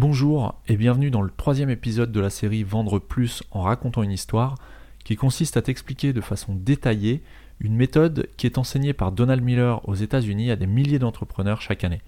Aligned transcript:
Bonjour 0.00 0.54
et 0.68 0.76
bienvenue 0.76 1.10
dans 1.10 1.22
le 1.22 1.32
troisième 1.36 1.70
épisode 1.70 2.12
de 2.12 2.20
la 2.20 2.30
série 2.30 2.62
Vendre 2.62 3.00
plus 3.00 3.42
en 3.50 3.62
racontant 3.62 4.04
une 4.04 4.12
histoire 4.12 4.54
qui 5.02 5.16
consiste 5.16 5.56
à 5.56 5.62
t'expliquer 5.62 6.12
de 6.12 6.20
façon 6.20 6.54
détaillée 6.54 7.20
une 7.58 7.74
méthode 7.74 8.28
qui 8.36 8.46
est 8.46 8.58
enseignée 8.58 8.92
par 8.92 9.10
Donald 9.10 9.42
Miller 9.42 9.80
aux 9.88 9.96
États-Unis 9.96 10.52
à 10.52 10.56
des 10.56 10.68
milliers 10.68 11.00
d'entrepreneurs 11.00 11.60
chaque 11.60 11.82
année. 11.82 12.00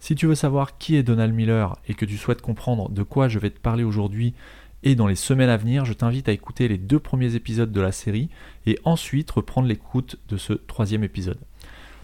Si 0.00 0.16
tu 0.16 0.26
veux 0.26 0.34
savoir 0.34 0.78
qui 0.78 0.96
est 0.96 1.04
Donald 1.04 1.32
Miller 1.32 1.76
et 1.86 1.94
que 1.94 2.04
tu 2.04 2.16
souhaites 2.16 2.42
comprendre 2.42 2.88
de 2.88 3.04
quoi 3.04 3.28
je 3.28 3.38
vais 3.38 3.50
te 3.50 3.60
parler 3.60 3.84
aujourd'hui 3.84 4.34
et 4.82 4.96
dans 4.96 5.06
les 5.06 5.14
semaines 5.14 5.48
à 5.48 5.56
venir, 5.56 5.84
je 5.84 5.92
t'invite 5.92 6.28
à 6.28 6.32
écouter 6.32 6.66
les 6.66 6.76
deux 6.76 6.98
premiers 6.98 7.36
épisodes 7.36 7.70
de 7.70 7.80
la 7.80 7.92
série 7.92 8.30
et 8.66 8.80
ensuite 8.82 9.30
reprendre 9.30 9.68
l'écoute 9.68 10.16
de 10.28 10.38
ce 10.38 10.54
troisième 10.54 11.04
épisode. 11.04 11.38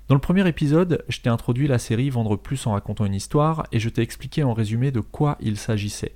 Dans 0.07 0.14
le 0.14 0.21
premier 0.21 0.46
épisode, 0.46 1.02
je 1.09 1.20
t'ai 1.20 1.30
introduit 1.30 1.66
la 1.66 1.79
série 1.79 2.11
Vendre 2.11 2.37
plus 2.37 2.66
en 2.66 2.73
racontant 2.73 3.07
une 3.07 3.14
histoire 3.14 3.66
et 3.73 3.79
je 3.79 3.89
t'ai 3.89 4.02
expliqué 4.02 4.45
en 4.45 4.52
résumé 4.52 4.91
de 4.91 5.00
quoi 5.00 5.38
il 5.41 5.57
s'agissait. 5.57 6.14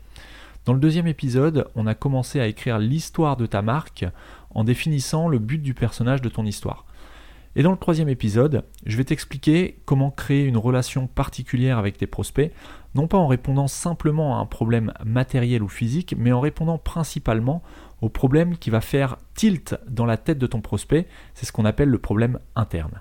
Dans 0.67 0.75
le 0.75 0.79
deuxième 0.79 1.07
épisode, 1.07 1.69
on 1.75 1.87
a 1.87 1.95
commencé 1.95 2.39
à 2.39 2.49
écrire 2.49 2.79
l'histoire 2.79 3.39
de 3.39 3.47
ta 3.47 3.63
marque 3.63 4.05
en 4.51 4.63
définissant 4.63 5.27
le 5.27 5.39
but 5.39 5.63
du 5.63 5.73
personnage 5.73 6.21
de 6.21 6.29
ton 6.29 6.45
histoire. 6.45 6.85
Et 7.57 7.63
dans 7.63 7.71
le 7.71 7.79
troisième 7.79 8.11
épisode, 8.11 8.63
je 8.85 8.99
vais 8.99 9.05
t'expliquer 9.05 9.81
comment 9.87 10.11
créer 10.11 10.45
une 10.45 10.59
relation 10.59 11.07
particulière 11.07 11.79
avec 11.79 11.97
tes 11.97 12.07
prospects, 12.07 12.53
non 12.95 13.09
pas 13.09 13.17
en 13.17 13.27
répondant 13.27 13.69
simplement 13.69 14.37
à 14.37 14.41
un 14.41 14.47
problème 14.47 14.93
matériel 15.03 15.63
ou 15.63 15.69
physique, 15.69 16.15
mais 16.19 16.33
en 16.33 16.41
répondant 16.41 16.77
principalement 16.77 17.63
au 18.03 18.11
problème 18.11 18.59
qui 18.59 18.69
va 18.69 18.83
faire 18.83 19.17
tilt 19.35 19.81
dans 19.89 20.05
la 20.05 20.19
tête 20.19 20.39
de 20.39 20.47
ton 20.47 20.61
prospect, 20.61 21.07
c'est 21.33 21.47
ce 21.47 21.53
qu'on 21.53 21.65
appelle 21.65 21.89
le 21.89 21.99
problème 21.99 22.39
interne. 22.55 23.01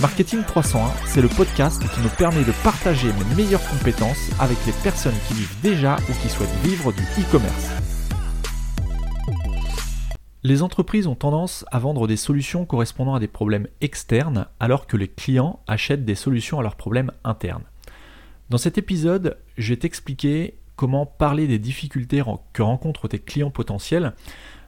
Marketing 0.00 0.42
301, 0.42 0.90
c'est 1.06 1.22
le 1.22 1.28
podcast 1.28 1.80
qui 1.80 2.00
me 2.00 2.08
permet 2.16 2.44
de 2.44 2.52
partager 2.64 3.08
mes 3.08 3.34
meilleures 3.36 3.66
compétences 3.68 4.30
avec 4.40 4.58
les 4.66 4.72
personnes 4.82 5.14
qui 5.28 5.34
vivent 5.34 5.60
déjà 5.62 5.96
ou 6.08 6.12
qui 6.22 6.28
souhaitent 6.28 6.48
vivre 6.64 6.92
du 6.92 7.02
e-commerce. 7.02 7.70
Les 10.42 10.62
entreprises 10.62 11.06
ont 11.06 11.14
tendance 11.14 11.64
à 11.70 11.78
vendre 11.78 12.08
des 12.08 12.16
solutions 12.16 12.64
correspondant 12.64 13.14
à 13.14 13.20
des 13.20 13.28
problèmes 13.28 13.68
externes 13.80 14.46
alors 14.58 14.88
que 14.88 14.96
les 14.96 15.06
clients 15.06 15.60
achètent 15.68 16.04
des 16.04 16.16
solutions 16.16 16.58
à 16.58 16.62
leurs 16.62 16.74
problèmes 16.74 17.12
internes. 17.22 17.64
Dans 18.50 18.58
cet 18.58 18.76
épisode, 18.76 19.38
je 19.56 19.72
vais 19.72 19.78
t'expliquer 19.78 20.56
comment 20.74 21.06
parler 21.06 21.46
des 21.46 21.60
difficultés 21.60 22.22
que 22.52 22.62
rencontrent 22.62 23.06
tes 23.06 23.20
clients 23.20 23.50
potentiels 23.52 24.14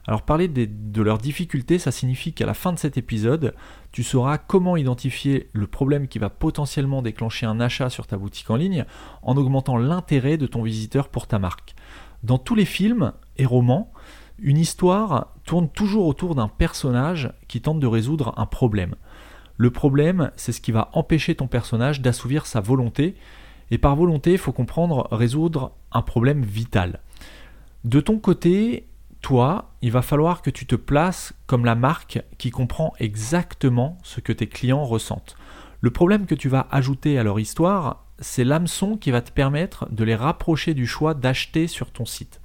alors 0.07 0.21
parler 0.21 0.47
de 0.47 1.01
leurs 1.01 1.17
difficultés, 1.17 1.79
ça 1.79 1.91
signifie 1.91 2.33
qu'à 2.33 2.45
la 2.45 2.53
fin 2.53 2.71
de 2.73 2.79
cet 2.79 2.97
épisode, 2.97 3.55
tu 3.91 4.03
sauras 4.03 4.37
comment 4.37 4.77
identifier 4.77 5.49
le 5.53 5.65
problème 5.65 6.07
qui 6.07 6.19
va 6.19 6.29
potentiellement 6.29 7.01
déclencher 7.01 7.47
un 7.47 7.59
achat 7.59 7.89
sur 7.89 8.05
ta 8.05 8.17
boutique 8.17 8.49
en 8.51 8.55
ligne 8.55 8.85
en 9.23 9.35
augmentant 9.35 9.77
l'intérêt 9.77 10.37
de 10.37 10.45
ton 10.45 10.61
visiteur 10.61 11.09
pour 11.09 11.25
ta 11.25 11.39
marque. 11.39 11.73
Dans 12.23 12.37
tous 12.37 12.55
les 12.55 12.65
films 12.65 13.13
et 13.37 13.45
romans, 13.45 13.91
une 14.37 14.57
histoire 14.57 15.33
tourne 15.43 15.69
toujours 15.69 16.05
autour 16.05 16.35
d'un 16.35 16.49
personnage 16.49 17.31
qui 17.47 17.61
tente 17.61 17.79
de 17.79 17.87
résoudre 17.87 18.33
un 18.37 18.45
problème. 18.45 18.95
Le 19.57 19.71
problème, 19.71 20.31
c'est 20.35 20.51
ce 20.51 20.61
qui 20.61 20.71
va 20.71 20.89
empêcher 20.93 21.35
ton 21.35 21.47
personnage 21.47 22.01
d'assouvir 22.01 22.45
sa 22.45 22.59
volonté, 22.59 23.15
et 23.71 23.77
par 23.77 23.95
volonté, 23.95 24.33
il 24.33 24.37
faut 24.37 24.51
comprendre 24.51 25.07
résoudre 25.11 25.71
un 25.91 26.01
problème 26.01 26.43
vital. 26.43 26.99
De 27.83 27.99
ton 27.99 28.19
côté, 28.19 28.87
toi, 29.21 29.71
il 29.85 29.91
va 29.91 30.01
falloir 30.01 30.41
que 30.41 30.49
tu 30.49 30.65
te 30.65 30.75
places 30.75 31.33
comme 31.45 31.63
la 31.63 31.75
marque 31.75 32.23
qui 32.39 32.49
comprend 32.49 32.93
exactement 32.97 33.99
ce 34.01 34.19
que 34.19 34.33
tes 34.33 34.47
clients 34.47 34.83
ressentent. 34.83 35.37
Le 35.79 35.91
problème 35.91 36.25
que 36.25 36.33
tu 36.33 36.49
vas 36.49 36.67
ajouter 36.71 37.19
à 37.19 37.23
leur 37.23 37.39
histoire, 37.39 38.03
c'est 38.17 38.43
l'hameçon 38.43 38.97
qui 38.97 39.11
va 39.11 39.21
te 39.21 39.31
permettre 39.31 39.87
de 39.91 40.03
les 40.03 40.15
rapprocher 40.15 40.73
du 40.73 40.87
choix 40.87 41.13
d'acheter 41.13 41.67
sur 41.67 41.91
ton 41.91 42.03
site. 42.03 42.41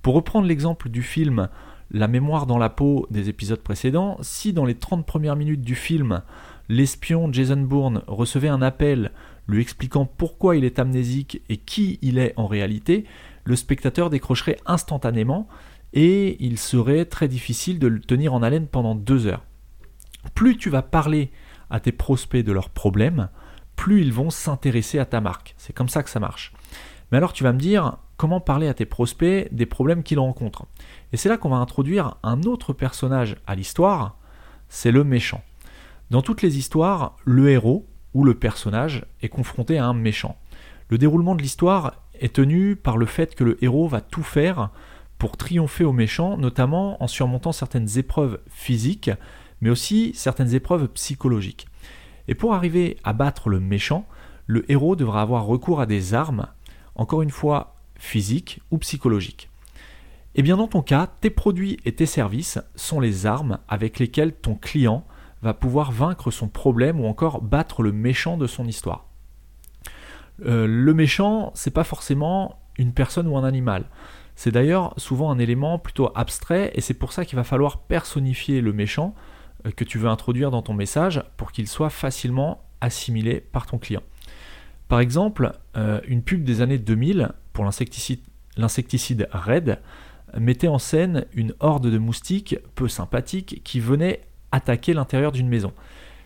Pour 0.00 0.14
reprendre 0.14 0.46
l'exemple 0.46 0.88
du 0.88 1.02
film 1.02 1.50
La 1.90 2.08
mémoire 2.08 2.46
dans 2.46 2.56
la 2.56 2.70
peau 2.70 3.06
des 3.10 3.28
épisodes 3.28 3.60
précédents, 3.60 4.16
si 4.22 4.54
dans 4.54 4.64
les 4.64 4.74
30 4.74 5.04
premières 5.04 5.36
minutes 5.36 5.60
du 5.60 5.74
film, 5.74 6.22
l'espion 6.70 7.30
Jason 7.30 7.60
Bourne 7.60 8.00
recevait 8.06 8.48
un 8.48 8.62
appel 8.62 9.12
lui 9.46 9.60
expliquant 9.60 10.06
pourquoi 10.06 10.56
il 10.56 10.64
est 10.64 10.78
amnésique 10.78 11.42
et 11.50 11.58
qui 11.58 11.98
il 12.00 12.16
est 12.16 12.32
en 12.38 12.46
réalité, 12.46 13.04
le 13.44 13.56
spectateur 13.56 14.08
décrocherait 14.08 14.58
instantanément 14.64 15.48
et 15.92 16.42
il 16.44 16.58
serait 16.58 17.04
très 17.04 17.28
difficile 17.28 17.78
de 17.78 17.86
le 17.86 18.00
tenir 18.00 18.34
en 18.34 18.42
haleine 18.42 18.66
pendant 18.66 18.94
deux 18.94 19.26
heures. 19.26 19.44
Plus 20.34 20.56
tu 20.56 20.70
vas 20.70 20.82
parler 20.82 21.30
à 21.70 21.80
tes 21.80 21.92
prospects 21.92 22.44
de 22.44 22.52
leurs 22.52 22.70
problèmes, 22.70 23.28
plus 23.76 24.02
ils 24.02 24.12
vont 24.12 24.30
s'intéresser 24.30 24.98
à 24.98 25.06
ta 25.06 25.20
marque. 25.20 25.54
C'est 25.56 25.72
comme 25.72 25.88
ça 25.88 26.02
que 26.02 26.10
ça 26.10 26.20
marche. 26.20 26.52
Mais 27.10 27.18
alors 27.18 27.32
tu 27.32 27.44
vas 27.44 27.52
me 27.52 27.58
dire 27.58 27.98
comment 28.16 28.40
parler 28.40 28.68
à 28.68 28.74
tes 28.74 28.86
prospects 28.86 29.48
des 29.52 29.66
problèmes 29.66 30.02
qu'ils 30.02 30.18
rencontrent? 30.18 30.66
Et 31.12 31.16
c'est 31.16 31.28
là 31.28 31.36
qu'on 31.36 31.50
va 31.50 31.56
introduire 31.56 32.16
un 32.22 32.42
autre 32.42 32.72
personnage 32.72 33.36
à 33.46 33.54
l'histoire, 33.54 34.18
c'est 34.68 34.90
le 34.90 35.04
méchant. 35.04 35.42
Dans 36.10 36.22
toutes 36.22 36.42
les 36.42 36.58
histoires, 36.58 37.16
le 37.24 37.50
héros 37.50 37.86
ou 38.14 38.24
le 38.24 38.34
personnage 38.34 39.06
est 39.22 39.28
confronté 39.28 39.78
à 39.78 39.86
un 39.86 39.94
méchant. 39.94 40.36
Le 40.88 40.98
déroulement 40.98 41.34
de 41.34 41.42
l'histoire 41.42 41.94
est 42.18 42.34
tenu 42.34 42.76
par 42.76 42.96
le 42.96 43.06
fait 43.06 43.34
que 43.34 43.44
le 43.44 43.62
héros 43.62 43.88
va 43.88 44.00
tout 44.00 44.22
faire 44.22 44.70
pour 45.18 45.36
triompher 45.36 45.84
aux 45.84 45.92
méchants, 45.92 46.36
notamment 46.36 47.02
en 47.02 47.06
surmontant 47.06 47.52
certaines 47.52 47.98
épreuves 47.98 48.40
physiques, 48.48 49.10
mais 49.60 49.70
aussi 49.70 50.12
certaines 50.14 50.54
épreuves 50.54 50.88
psychologiques. 50.88 51.66
Et 52.28 52.34
pour 52.34 52.54
arriver 52.54 52.96
à 53.04 53.12
battre 53.12 53.48
le 53.48 53.60
méchant, 53.60 54.06
le 54.46 54.70
héros 54.70 54.96
devra 54.96 55.22
avoir 55.22 55.44
recours 55.44 55.80
à 55.80 55.86
des 55.86 56.14
armes, 56.14 56.46
encore 56.94 57.22
une 57.22 57.30
fois 57.30 57.76
physiques 57.96 58.60
ou 58.70 58.78
psychologiques. 58.78 59.50
Et 60.34 60.42
bien 60.42 60.56
dans 60.56 60.68
ton 60.68 60.82
cas, 60.82 61.08
tes 61.20 61.30
produits 61.30 61.78
et 61.84 61.92
tes 61.92 62.06
services 62.06 62.60
sont 62.76 63.00
les 63.00 63.26
armes 63.26 63.58
avec 63.68 63.98
lesquelles 63.98 64.32
ton 64.32 64.54
client 64.54 65.04
va 65.42 65.54
pouvoir 65.54 65.90
vaincre 65.90 66.30
son 66.30 66.48
problème 66.48 67.00
ou 67.00 67.06
encore 67.06 67.42
battre 67.42 67.82
le 67.82 67.92
méchant 67.92 68.36
de 68.36 68.46
son 68.46 68.66
histoire. 68.66 69.06
Euh, 70.44 70.66
le 70.68 70.94
méchant, 70.94 71.50
c'est 71.54 71.72
pas 71.72 71.84
forcément 71.84 72.60
une 72.76 72.92
personne 72.92 73.26
ou 73.26 73.36
un 73.36 73.44
animal. 73.44 73.86
C'est 74.38 74.52
d'ailleurs 74.52 74.94
souvent 74.98 75.32
un 75.32 75.40
élément 75.40 75.80
plutôt 75.80 76.12
abstrait 76.14 76.70
et 76.76 76.80
c'est 76.80 76.94
pour 76.94 77.12
ça 77.12 77.24
qu'il 77.24 77.34
va 77.34 77.42
falloir 77.42 77.78
personnifier 77.78 78.60
le 78.60 78.72
méchant 78.72 79.16
euh, 79.66 79.72
que 79.72 79.82
tu 79.82 79.98
veux 79.98 80.08
introduire 80.08 80.52
dans 80.52 80.62
ton 80.62 80.74
message 80.74 81.24
pour 81.36 81.50
qu'il 81.50 81.66
soit 81.66 81.90
facilement 81.90 82.62
assimilé 82.80 83.40
par 83.40 83.66
ton 83.66 83.78
client. 83.78 84.04
Par 84.86 85.00
exemple, 85.00 85.50
euh, 85.76 86.00
une 86.06 86.22
pub 86.22 86.44
des 86.44 86.60
années 86.60 86.78
2000 86.78 87.32
pour 87.52 87.64
l'insecticide 87.64 89.28
Red 89.32 89.80
mettait 90.38 90.68
en 90.68 90.78
scène 90.78 91.26
une 91.32 91.52
horde 91.58 91.90
de 91.90 91.98
moustiques 91.98 92.58
peu 92.76 92.86
sympathiques 92.86 93.60
qui 93.64 93.80
venaient 93.80 94.20
attaquer 94.52 94.94
l'intérieur 94.94 95.32
d'une 95.32 95.48
maison. 95.48 95.72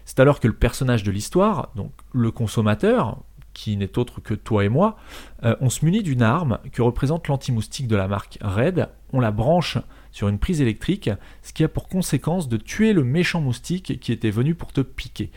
C'est 0.04 0.20
alors 0.20 0.38
que 0.38 0.48
le 0.48 0.54
personnage 0.54 1.02
de 1.02 1.10
l'histoire, 1.10 1.70
donc 1.76 1.92
le 2.12 2.31
consommateur, 2.31 3.22
qui 3.54 3.76
n'est 3.76 3.99
autre 3.99 4.20
que 4.20 4.34
toi 4.34 4.64
et 4.64 4.69
moi, 4.69 4.96
euh, 5.44 5.56
on 5.60 5.70
se 5.70 5.84
munit 5.84 6.02
d'une 6.02 6.22
arme 6.22 6.58
que 6.72 6.82
représente 6.82 7.28
l'anti-moustique 7.28 7.88
de 7.88 7.96
la 7.96 8.08
marque 8.08 8.38
Red, 8.40 8.88
on 9.12 9.20
la 9.20 9.31
branche 9.31 9.78
sur 10.10 10.28
une 10.28 10.38
prise 10.38 10.60
électrique, 10.60 11.10
ce 11.43 11.52
qui 11.52 11.64
a 11.64 11.69
pour 11.69 11.88
conséquence 11.88 12.49
de 12.49 12.56
tuer 12.56 12.93
le 12.93 13.04
méchant 13.04 13.40
moustique 13.40 14.00
qui 14.00 14.12
était 14.12 14.31
venu 14.31 14.54
pour 14.54 14.72
te 14.72 14.81
piquer. 14.81 15.31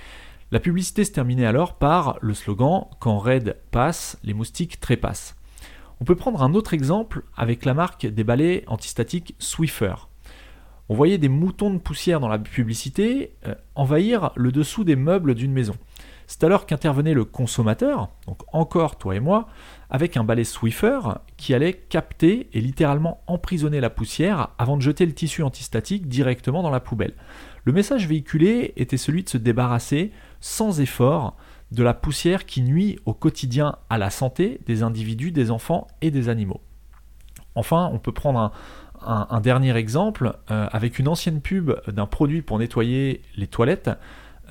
La 0.52 0.60
publicité 0.60 1.04
se 1.04 1.12
terminait 1.12 1.46
alors 1.46 1.76
par 1.76 2.18
le 2.22 2.34
slogan 2.34 2.86
Quand 3.00 3.18
Red 3.18 3.58
passe, 3.72 4.18
les 4.24 4.34
moustiques 4.34 4.80
trépassent. 4.80 5.36
On 6.00 6.06
peut 6.06 6.16
prendre 6.16 6.44
un 6.44 6.54
autre 6.54 6.74
exemple 6.74 7.24
avec 7.36 7.66
la 7.66 7.74
marque 7.74 8.06
des 8.06 8.24
balais 8.24 8.64
antistatiques 8.68 9.36
Swiffer. 9.40 9.96
On 10.88 10.94
voyait 10.94 11.18
des 11.18 11.30
moutons 11.30 11.72
de 11.72 11.80
poussière 11.80 12.20
dans 12.20 12.28
la 12.28 12.38
publicité 12.38 13.34
euh, 13.48 13.56
envahir 13.74 14.32
le 14.36 14.52
dessous 14.52 14.84
des 14.84 14.96
meubles 14.96 15.34
d'une 15.34 15.52
maison. 15.52 15.76
C'est 16.27 16.44
alors 16.44 16.66
qu'intervenait 16.66 17.13
le 17.13 17.24
consommateur, 17.24 18.10
donc 18.25 18.42
encore 18.51 18.98
toi 18.98 19.16
et 19.16 19.19
moi, 19.19 19.48
avec 19.89 20.18
un 20.18 20.24
balai 20.24 20.44
Swiffer 20.44 21.00
qui 21.38 21.54
allait 21.54 21.74
capter 21.74 22.50
et 22.54 22.62
littéralement 22.62 23.22
emprisonner 23.27 23.80
la 23.80 23.89
poussière 23.89 24.50
avant 24.57 24.77
de 24.77 24.81
jeter 24.81 25.06
le 25.06 25.13
tissu 25.13 25.44
antistatique 25.44 26.07
directement 26.07 26.63
dans 26.63 26.72
la 26.72 26.80
poubelle. 26.80 27.13
Le 27.63 27.74
message 27.74 28.07
véhiculé 28.07 28.74
était 28.75 28.98
celui 28.98 29.24
de 29.24 29.30
se 29.30 29.38
débarrasser 29.38 30.12
sans 30.39 30.81
effort 30.81 31.36
de 31.72 31.83
la 31.83 31.94
poussière 31.94 32.45
qui 32.45 32.62
nuit 32.62 33.00
au 33.06 33.13
quotidien 33.13 33.77
à 33.89 33.98
la 33.98 34.10
santé 34.10 34.62
des 34.66 34.83
individus, 34.83 35.31
des 35.31 35.51
enfants 35.51 35.88
et 36.01 36.12
des 36.12 36.30
animaux. 36.30 36.62
Enfin, 37.56 37.89
on 37.94 38.00
peut 38.00 38.12
prendre 38.12 38.51
un, 39.01 39.42
dernier 39.42 39.75
exemple 39.75 40.38
euh, 40.51 40.68
avec 40.72 41.00
une 41.00 41.07
ancienne 41.07 41.42
pub 41.42 41.72
d'un 41.88 42.06
produit 42.06 42.42
pour 42.42 42.60
nettoyer 42.60 43.22
les 43.38 43.48
toilettes 43.48 43.89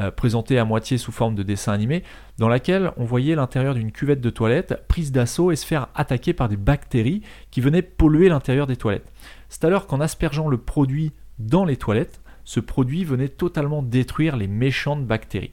euh, 0.00 0.11
présentée 0.11 0.58
à 0.58 0.64
moitié 0.64 0.99
sous 0.99 1.12
forme 1.12 1.35
de 1.35 1.43
dessin 1.43 1.73
animé, 1.73 2.02
dans 2.38 2.49
laquelle 2.49 2.93
on 2.96 3.05
voyait 3.05 3.35
l'intérieur 3.35 3.75
d'une 3.75 3.93
cuvette 3.93 4.20
de 4.20 4.31
toilette 4.31 4.85
prise 4.88 5.12
d'assaut 5.12 5.52
et 5.52 5.56
se 5.56 5.67
faire 5.67 5.88
attaquer 5.94 6.32
par 6.32 6.49
des 6.49 6.56
bactéries 6.56 7.23
qui 7.50 7.61
venaient 7.61 7.82
polluer 7.82 8.29
l'intérieur 8.29 8.67
des 8.67 8.76
toilettes. 8.76 9.12
C'est 9.49 9.64
alors 9.64 9.87
qu'en 9.87 10.00
aspergeant 10.00 10.49
le 10.49 10.58
produit 10.58 11.12
dans 11.38 11.64
les 11.64 11.76
toilettes, 11.76 12.20
ce 12.44 12.61
produit 12.61 13.05
venait 13.05 13.29
totalement 13.29 13.82
détruire 13.82 14.37
les 14.37 14.49
méchantes 14.49 15.06
bactéries. 15.06 15.52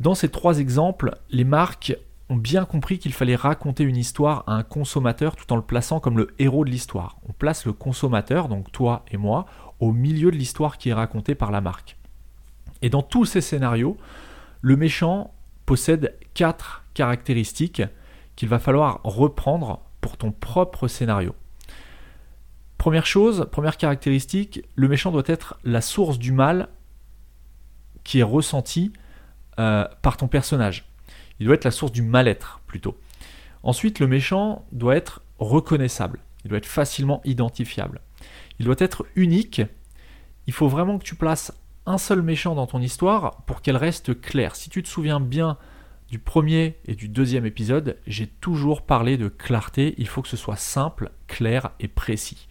Dans 0.00 0.14
ces 0.14 0.28
trois 0.28 0.58
exemples, 0.58 1.16
les 1.30 1.44
marques 1.44 1.96
ont 2.28 2.36
bien 2.36 2.64
compris 2.64 2.98
qu'il 2.98 3.12
fallait 3.12 3.36
raconter 3.36 3.84
une 3.84 3.96
histoire 3.96 4.44
à 4.46 4.54
un 4.54 4.62
consommateur 4.62 5.36
tout 5.36 5.52
en 5.52 5.56
le 5.56 5.62
plaçant 5.62 6.00
comme 6.00 6.18
le 6.18 6.34
héros 6.38 6.64
de 6.64 6.70
l'histoire. 6.70 7.18
On 7.28 7.32
place 7.32 7.66
le 7.66 7.72
consommateur, 7.72 8.48
donc 8.48 8.72
toi 8.72 9.04
et 9.10 9.16
moi, 9.16 9.46
au 9.80 9.92
milieu 9.92 10.30
de 10.30 10.36
l'histoire 10.36 10.78
qui 10.78 10.88
est 10.88 10.94
racontée 10.94 11.34
par 11.34 11.50
la 11.50 11.60
marque. 11.60 11.96
Et 12.84 12.90
dans 12.90 13.00
tous 13.00 13.24
ces 13.24 13.40
scénarios, 13.40 13.96
le 14.60 14.76
méchant 14.76 15.32
possède 15.64 16.18
quatre 16.34 16.84
caractéristiques 16.92 17.80
qu'il 18.36 18.50
va 18.50 18.58
falloir 18.58 19.00
reprendre 19.04 19.80
pour 20.02 20.18
ton 20.18 20.32
propre 20.32 20.86
scénario. 20.86 21.34
Première 22.76 23.06
chose, 23.06 23.48
première 23.50 23.78
caractéristique, 23.78 24.62
le 24.74 24.86
méchant 24.86 25.12
doit 25.12 25.22
être 25.24 25.58
la 25.64 25.80
source 25.80 26.18
du 26.18 26.30
mal 26.30 26.68
qui 28.02 28.18
est 28.18 28.22
ressenti 28.22 28.92
euh, 29.58 29.88
par 30.02 30.18
ton 30.18 30.28
personnage. 30.28 30.84
Il 31.40 31.46
doit 31.46 31.54
être 31.54 31.64
la 31.64 31.70
source 31.70 31.90
du 31.90 32.02
mal-être 32.02 32.60
plutôt. 32.66 32.98
Ensuite, 33.62 33.98
le 33.98 34.08
méchant 34.08 34.66
doit 34.72 34.94
être 34.94 35.22
reconnaissable. 35.38 36.18
Il 36.44 36.50
doit 36.50 36.58
être 36.58 36.66
facilement 36.66 37.22
identifiable. 37.24 38.02
Il 38.58 38.66
doit 38.66 38.76
être 38.76 39.06
unique. 39.16 39.62
Il 40.46 40.52
faut 40.52 40.68
vraiment 40.68 40.98
que 40.98 41.04
tu 41.04 41.14
places 41.14 41.50
un 41.86 41.98
seul 41.98 42.22
méchant 42.22 42.54
dans 42.54 42.66
ton 42.66 42.80
histoire 42.80 43.42
pour 43.42 43.62
qu'elle 43.62 43.76
reste 43.76 44.20
claire. 44.20 44.56
Si 44.56 44.70
tu 44.70 44.82
te 44.82 44.88
souviens 44.88 45.20
bien 45.20 45.58
du 46.08 46.18
premier 46.18 46.78
et 46.86 46.94
du 46.94 47.08
deuxième 47.08 47.46
épisode, 47.46 47.98
j'ai 48.06 48.26
toujours 48.26 48.82
parlé 48.82 49.16
de 49.16 49.28
clarté. 49.28 49.94
Il 49.98 50.08
faut 50.08 50.22
que 50.22 50.28
ce 50.28 50.36
soit 50.36 50.56
simple, 50.56 51.10
clair 51.26 51.70
et 51.80 51.88
précis. 51.88 52.48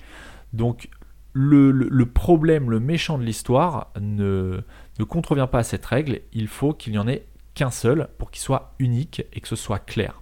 Donc 0.54 0.90
le, 1.34 2.04
problème, 2.06 2.70
le 2.70 2.80
méchant 2.80 3.18
de 3.18 3.24
l'histoire 3.24 3.92
ne, 4.00 4.62
ne 5.00 5.04
contrevient 5.04 5.48
pas 5.52 5.60
à 5.60 5.64
cette 5.64 5.86
règle. 5.86 6.22
Il 6.32 6.48
faut 6.48 6.74
qu'il 6.74 6.94
n'y 6.94 7.00
en 7.00 7.08
ait 7.08 7.26
qu'un 7.56 7.72
seul 7.72 8.10
pour 8.18 8.32
qu'il 8.32 8.42
soit 8.42 8.74
unique 8.80 9.26
et 9.34 9.42
que 9.42 9.48
ce 9.48 9.56
soit 9.56 9.80
clair. 9.80 10.22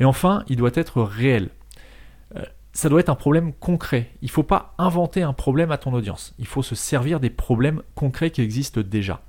Et 0.00 0.04
enfin, 0.04 0.44
il 0.48 0.56
doit 0.56 0.70
être 0.74 1.02
réel. 1.02 1.50
Ça 2.76 2.90
doit 2.90 3.00
être 3.00 3.08
un 3.08 3.14
problème 3.14 3.54
concret. 3.54 4.10
Il 4.20 4.26
ne 4.26 4.32
faut 4.32 4.42
pas 4.42 4.74
inventer 4.76 5.22
un 5.22 5.32
problème 5.32 5.70
à 5.70 5.78
ton 5.78 5.94
audience. 5.94 6.34
Il 6.38 6.46
faut 6.46 6.62
se 6.62 6.74
servir 6.74 7.20
des 7.20 7.30
problèmes 7.30 7.80
concrets 7.94 8.30
qui 8.30 8.42
existent 8.42 8.82
déjà. 8.82 9.22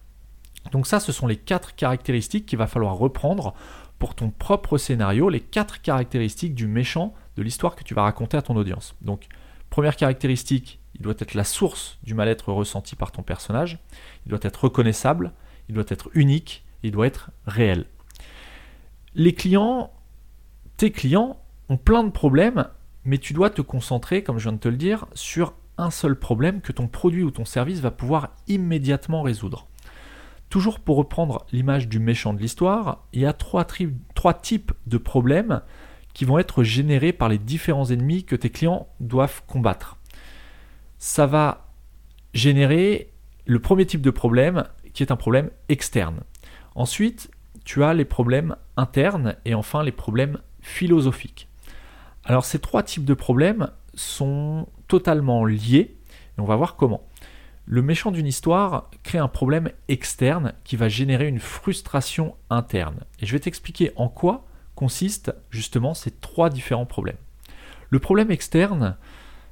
Donc 0.74 0.86
ça, 0.86 1.00
ce 1.00 1.14
sont 1.14 1.28
les 1.28 1.38
quatre 1.38 1.74
caractéristiques 1.74 2.46
qu'il 2.46 2.58
va 2.58 2.68
falloir 2.68 2.98
reprendre 2.98 3.54
pour 4.00 4.16
ton 4.16 4.32
propre 4.32 4.78
scénario, 4.78 5.30
les 5.30 5.40
quatre 5.40 5.82
caractéristiques 5.82 6.56
du 6.56 6.68
méchant 6.68 7.14
de 7.38 7.42
l'histoire 7.42 7.78
que 7.78 7.86
tu 7.86 7.94
vas 7.94 8.02
raconter 8.02 8.36
à 8.36 8.42
ton 8.42 8.58
audience. 8.58 8.96
Donc, 9.00 9.28
première 9.70 9.96
caractéristique, 9.96 10.82
il 10.96 11.02
doit 11.04 11.16
être 11.18 11.34
la 11.34 11.46
source 11.46 12.00
du 12.04 12.16
mal-être 12.16 12.52
ressenti 12.52 12.98
par 12.98 13.14
ton 13.14 13.24
personnage, 13.24 13.80
il 14.26 14.30
doit 14.30 14.40
être 14.42 14.66
reconnaissable, 14.66 15.32
il 15.70 15.76
doit 15.76 15.86
être 15.88 16.10
unique, 16.16 16.66
il 16.84 16.92
doit 16.92 17.08
être 17.08 17.32
réel. 17.46 17.86
Les 19.16 19.34
clients, 19.34 19.94
tes 20.76 20.92
clients, 20.92 21.40
ont 21.70 21.78
plein 21.78 22.04
de 22.04 22.12
problèmes, 22.12 22.68
mais 23.08 23.18
tu 23.18 23.34
dois 23.34 23.50
te 23.50 23.62
concentrer, 23.62 24.22
comme 24.22 24.38
je 24.38 24.44
viens 24.44 24.54
de 24.54 24.60
te 24.60 24.68
le 24.68 24.76
dire, 24.76 25.08
sur 25.14 25.54
un 25.78 25.92
seul 25.92 26.20
problème 26.20 26.60
que 26.60 26.74
ton 26.74 26.88
produit 26.88 27.24
ou 27.24 27.32
ton 27.32 27.46
service 27.46 27.80
va 27.80 27.90
pouvoir 27.90 28.32
immédiatement 28.48 29.22
résoudre. 29.22 29.68
Toujours 30.50 30.82
pour 30.82 30.98
reprendre 30.98 31.46
l'image 31.54 31.88
du 31.88 32.00
méchant 32.00 32.34
de 32.34 32.40
l'histoire, 32.40 33.06
il 33.14 33.22
y 33.22 33.26
a 33.26 33.32
trois, 33.32 33.64
types 33.64 34.74
de 34.88 34.98
problèmes 34.98 35.62
qui 36.14 36.26
vont 36.26 36.38
être 36.38 36.64
générés 36.64 37.14
par 37.14 37.30
les 37.30 37.38
différents 37.38 37.90
ennemis 37.90 38.26
que 38.26 38.36
tes 38.36 38.50
clients 38.50 38.90
doivent 39.00 39.42
combattre. 39.48 39.98
Ça 40.98 41.28
va 41.28 41.70
générer 42.34 43.14
le 43.46 43.60
premier 43.60 43.86
type 43.86 44.02
de 44.02 44.12
problème 44.12 44.66
qui 44.94 45.02
est 45.02 45.12
un 45.12 45.16
problème 45.16 45.50
externe. 45.70 46.24
Ensuite, 46.76 47.32
tu 47.64 47.86
as 47.86 47.94
les 47.94 48.06
problèmes 48.06 48.58
internes 48.76 49.38
et 49.46 49.54
enfin 49.54 49.82
les 49.82 49.94
problèmes 49.94 50.40
philosophiques. 50.60 51.48
Alors 52.28 52.44
ces 52.44 52.60
trois 52.60 52.84
types 52.84 53.06
de 53.06 53.14
problèmes 53.14 53.70
sont 53.94 54.68
totalement 54.90 55.46
liés 55.46 55.96
et 56.38 56.42
on 56.42 56.46
va 56.46 56.58
voir 56.58 56.76
comment. 56.76 57.08
Le 57.66 57.82
méchant 57.82 58.12
d'une 58.12 58.28
histoire 58.28 58.92
crée 59.04 59.18
un 59.18 59.30
problème 59.30 59.72
externe 59.88 60.54
qui 60.66 60.76
va 60.76 60.90
générer 60.90 61.28
une 61.28 61.40
frustration 61.40 62.36
interne. 62.50 63.06
Et 63.22 63.26
je 63.26 63.32
vais 63.32 63.40
t'expliquer 63.40 63.92
en 63.96 64.10
quoi 64.10 64.46
consistent 64.76 65.34
justement 65.50 65.94
ces 65.94 66.12
trois 66.12 66.50
différents 66.50 66.86
problèmes. 66.86 67.18
Le 67.90 68.00
problème 68.00 68.30
externe, 68.30 68.98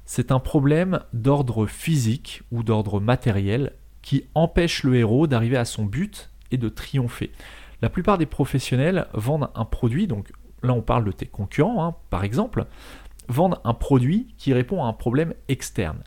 c'est 0.04 0.30
un 0.30 0.38
problème 0.38 1.00
d'ordre 1.14 1.66
physique 1.66 2.42
ou 2.52 2.62
d'ordre 2.62 3.00
matériel 3.00 3.72
qui 4.02 4.26
empêche 4.34 4.82
le 4.82 4.96
héros 4.96 5.26
d'arriver 5.26 5.56
à 5.56 5.64
son 5.64 5.86
but 5.86 6.30
et 6.50 6.58
de 6.58 6.68
triompher. 6.68 7.32
La 7.80 7.88
plupart 7.88 8.18
des 8.18 8.26
professionnels 8.26 9.06
vendent 9.14 9.50
un 9.54 9.64
produit, 9.64 10.06
donc 10.06 10.30
là 10.62 10.72
on 10.72 10.82
parle 10.82 11.04
de 11.04 11.12
tes 11.12 11.26
concurrents 11.26 11.84
hein, 11.84 11.94
par 12.10 12.24
exemple, 12.24 12.66
vendent 13.28 13.60
un 13.64 13.74
produit 13.74 14.34
qui 14.38 14.52
répond 14.52 14.84
à 14.84 14.88
un 14.88 14.92
problème 14.92 15.34
externe. 15.48 16.02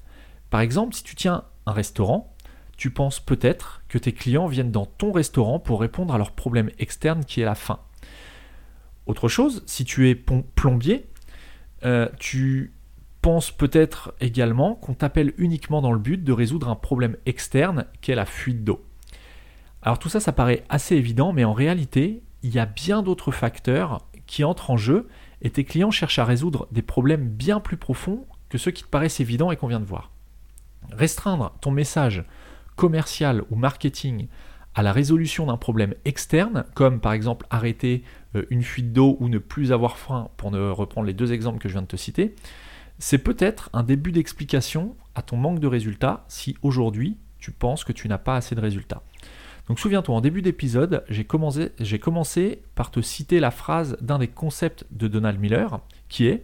Par 0.49 0.61
exemple, 0.61 0.95
si 0.95 1.03
tu 1.03 1.15
tiens 1.15 1.43
un 1.65 1.71
restaurant, 1.71 2.33
tu 2.77 2.91
penses 2.91 3.19
peut-être 3.19 3.81
que 3.89 3.97
tes 3.97 4.13
clients 4.13 4.47
viennent 4.47 4.71
dans 4.71 4.85
ton 4.85 5.11
restaurant 5.11 5.59
pour 5.59 5.81
répondre 5.81 6.13
à 6.13 6.17
leur 6.17 6.31
problème 6.31 6.69
externe 6.79 7.25
qui 7.25 7.41
est 7.41 7.45
la 7.45 7.55
faim. 7.55 7.79
Autre 9.05 9.27
chose, 9.27 9.63
si 9.65 9.85
tu 9.85 10.09
es 10.09 10.15
plombier, 10.15 11.07
euh, 11.83 12.07
tu 12.19 12.73
penses 13.21 13.51
peut-être 13.51 14.13
également 14.21 14.75
qu'on 14.75 14.93
t'appelle 14.93 15.33
uniquement 15.37 15.81
dans 15.81 15.91
le 15.91 15.99
but 15.99 16.23
de 16.23 16.31
résoudre 16.31 16.69
un 16.69 16.75
problème 16.75 17.17
externe 17.25 17.85
qui 18.01 18.11
est 18.11 18.15
la 18.15 18.25
fuite 18.25 18.63
d'eau. 18.63 18.85
Alors 19.81 19.99
tout 19.99 20.09
ça, 20.09 20.19
ça 20.19 20.31
paraît 20.31 20.63
assez 20.69 20.95
évident, 20.95 21.33
mais 21.33 21.43
en 21.43 21.53
réalité, 21.53 22.23
il 22.43 22.53
y 22.53 22.59
a 22.59 22.65
bien 22.65 23.01
d'autres 23.01 23.31
facteurs 23.31 24.05
qui 24.29 24.43
entrent 24.43 24.69
en 24.69 24.77
jeu 24.77 25.07
et 25.41 25.49
tes 25.49 25.63
clients 25.63 25.89
cherchent 25.89 26.19
à 26.19 26.23
résoudre 26.23 26.67
des 26.71 26.83
problèmes 26.83 27.27
bien 27.27 27.59
plus 27.59 27.77
profonds 27.77 28.27
que 28.49 28.59
ceux 28.59 28.69
qui 28.69 28.83
te 28.83 28.87
paraissent 28.87 29.19
évidents 29.19 29.51
et 29.51 29.57
qu'on 29.57 29.67
vient 29.67 29.79
de 29.79 29.85
voir. 29.85 30.11
Restreindre 30.91 31.57
ton 31.61 31.71
message 31.71 32.23
commercial 32.75 33.43
ou 33.49 33.55
marketing 33.55 34.27
à 34.75 34.83
la 34.83 34.93
résolution 34.93 35.47
d'un 35.47 35.57
problème 35.57 35.95
externe, 36.05 36.65
comme 36.75 36.99
par 36.99 37.13
exemple 37.13 37.47
arrêter 37.49 38.03
euh, 38.35 38.45
une 38.51 38.61
fuite 38.61 38.93
d'eau 38.93 39.17
ou 39.19 39.29
ne 39.29 39.39
plus 39.39 39.71
avoir 39.71 39.97
faim, 39.97 40.29
pour 40.37 40.51
ne 40.51 40.69
reprendre 40.69 41.07
les 41.07 41.13
deux 41.13 41.33
exemples 41.33 41.57
que 41.57 41.67
je 41.67 41.73
viens 41.73 41.81
de 41.81 41.87
te 41.87 41.97
citer, 41.97 42.35
c'est 42.99 43.17
peut-être 43.17 43.71
un 43.73 43.81
début 43.81 44.11
d'explication 44.11 44.95
à 45.15 45.23
ton 45.23 45.37
manque 45.37 45.59
de 45.59 45.67
résultats 45.67 46.23
si 46.27 46.55
aujourd'hui 46.61 47.17
tu 47.39 47.51
penses 47.51 47.83
que 47.83 47.93
tu 47.93 48.07
n'as 48.07 48.19
pas 48.19 48.35
assez 48.35 48.53
de 48.53 48.61
résultats. 48.61 49.01
Donc 49.69 49.79
souviens-toi, 49.79 50.15
en 50.15 50.21
début 50.21 50.41
d'épisode, 50.41 51.03
j'ai 51.09 51.25
commencé, 51.25 51.71
commencé 52.01 52.63
par 52.73 52.89
te 52.89 53.01
citer 53.01 53.39
la 53.39 53.51
phrase 53.51 53.97
d'un 54.01 54.17
des 54.17 54.27
concepts 54.27 54.83
de 54.89 55.07
Donald 55.07 55.39
Miller, 55.39 55.79
qui 56.09 56.25
est 56.25 56.43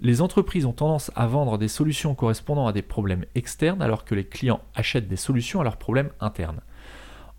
Les 0.00 0.22
entreprises 0.22 0.66
ont 0.66 0.72
tendance 0.72 1.10
à 1.16 1.26
vendre 1.26 1.58
des 1.58 1.66
solutions 1.66 2.14
correspondant 2.14 2.68
à 2.68 2.72
des 2.72 2.82
problèmes 2.82 3.24
externes 3.34 3.82
alors 3.82 4.04
que 4.04 4.14
les 4.14 4.24
clients 4.24 4.60
achètent 4.76 5.08
des 5.08 5.16
solutions 5.16 5.60
à 5.60 5.64
leurs 5.64 5.78
problèmes 5.78 6.10
internes. 6.20 6.60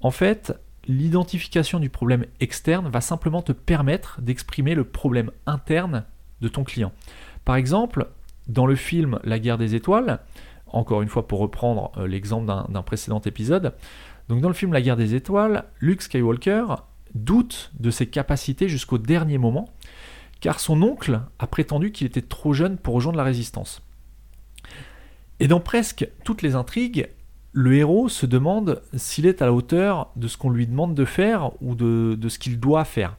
En 0.01 0.11
fait, 0.11 0.53
l'identification 0.85 1.79
du 1.79 1.89
problème 1.89 2.25
externe 2.41 2.89
va 2.89 2.99
simplement 2.99 3.41
te 3.41 3.53
permettre 3.53 4.19
d'exprimer 4.19 4.75
le 4.75 4.83
problème 4.83 5.31
interne 5.45 6.03
de 6.41 6.49
ton 6.49 6.65
client. 6.65 6.91
Par 7.45 7.55
exemple, 7.55 8.07
dans 8.49 8.65
le 8.65 8.75
film 8.75 9.17
La 9.23 9.39
guerre 9.39 9.57
des 9.57 9.75
étoiles, 9.75 10.19
encore 10.73 11.01
une 11.01 11.09
fois 11.09 11.27
pour 11.27 11.39
reprendre 11.39 11.91
euh, 11.97 12.07
l'exemple 12.07 12.45
d'un 12.45 12.81
précédent 12.81 13.21
épisode, 13.21 13.73
donc 14.31 14.39
dans 14.39 14.47
le 14.47 14.53
film 14.53 14.71
La 14.71 14.81
guerre 14.81 14.95
des 14.95 15.13
étoiles, 15.13 15.65
Luke 15.81 16.01
Skywalker 16.01 16.65
doute 17.13 17.73
de 17.77 17.91
ses 17.91 18.07
capacités 18.07 18.69
jusqu'au 18.69 18.97
dernier 18.97 19.37
moment, 19.37 19.67
car 20.39 20.61
son 20.61 20.81
oncle 20.83 21.19
a 21.37 21.47
prétendu 21.47 21.91
qu'il 21.91 22.07
était 22.07 22.21
trop 22.21 22.53
jeune 22.53 22.77
pour 22.77 22.93
rejoindre 22.93 23.17
la 23.17 23.25
résistance. 23.25 23.81
Et 25.41 25.49
dans 25.49 25.59
presque 25.59 26.07
toutes 26.23 26.43
les 26.43 26.55
intrigues, 26.55 27.09
le 27.51 27.75
héros 27.75 28.07
se 28.07 28.25
demande 28.25 28.81
s'il 28.95 29.25
est 29.25 29.41
à 29.41 29.47
la 29.47 29.53
hauteur 29.53 30.11
de 30.15 30.29
ce 30.29 30.37
qu'on 30.37 30.49
lui 30.49 30.65
demande 30.65 30.95
de 30.95 31.03
faire 31.03 31.51
ou 31.61 31.75
de, 31.75 32.29
ce 32.29 32.39
qu'il 32.39 32.57
doit 32.57 32.85
faire. 32.85 33.17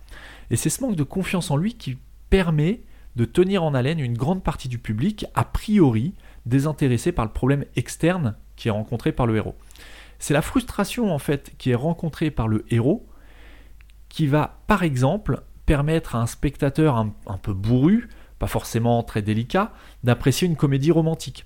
Et 0.51 0.57
c'est 0.57 0.71
ce 0.71 0.81
manque 0.81 0.97
de 0.97 1.03
confiance 1.03 1.51
en 1.51 1.59
lui 1.59 1.75
qui 1.75 1.99
permet 2.31 2.81
de 3.17 3.27
tenir 3.27 3.65
en 3.65 3.75
haleine 3.75 4.01
une 4.01 4.17
grande 4.17 4.43
partie 4.43 4.69
du 4.69 4.79
public, 4.79 5.27
a 5.35 5.45
priori 5.45 6.15
désintéressé 6.47 7.13
par 7.13 7.27
le 7.27 7.33
problème 7.33 7.67
externe 7.77 8.35
qui 8.57 8.69
est 8.69 8.71
rencontré 8.71 9.13
par 9.13 9.27
le 9.27 9.37
héros. 9.37 9.57
C'est 10.23 10.35
la 10.35 10.43
frustration 10.43 11.13
en 11.13 11.19
fait 11.19 11.53
qui 11.59 11.71
est 11.71 11.75
rencontrée 11.75 12.31
par 12.31 12.47
le 12.47 12.65
héros 12.71 13.09
qui 14.09 14.29
va 14.29 14.61
par 14.69 14.85
exemple 14.85 15.43
permettre 15.67 16.15
à 16.15 16.21
un 16.21 16.29
spectateur 16.29 16.97
un, 16.97 17.39
peu 17.43 17.53
bourru, 17.53 18.09
pas 18.39 18.47
forcément 18.47 19.03
très 19.03 19.21
délicat, 19.21 19.73
d'apprécier 20.05 20.47
une 20.47 20.55
comédie 20.55 20.93
romantique 20.93 21.45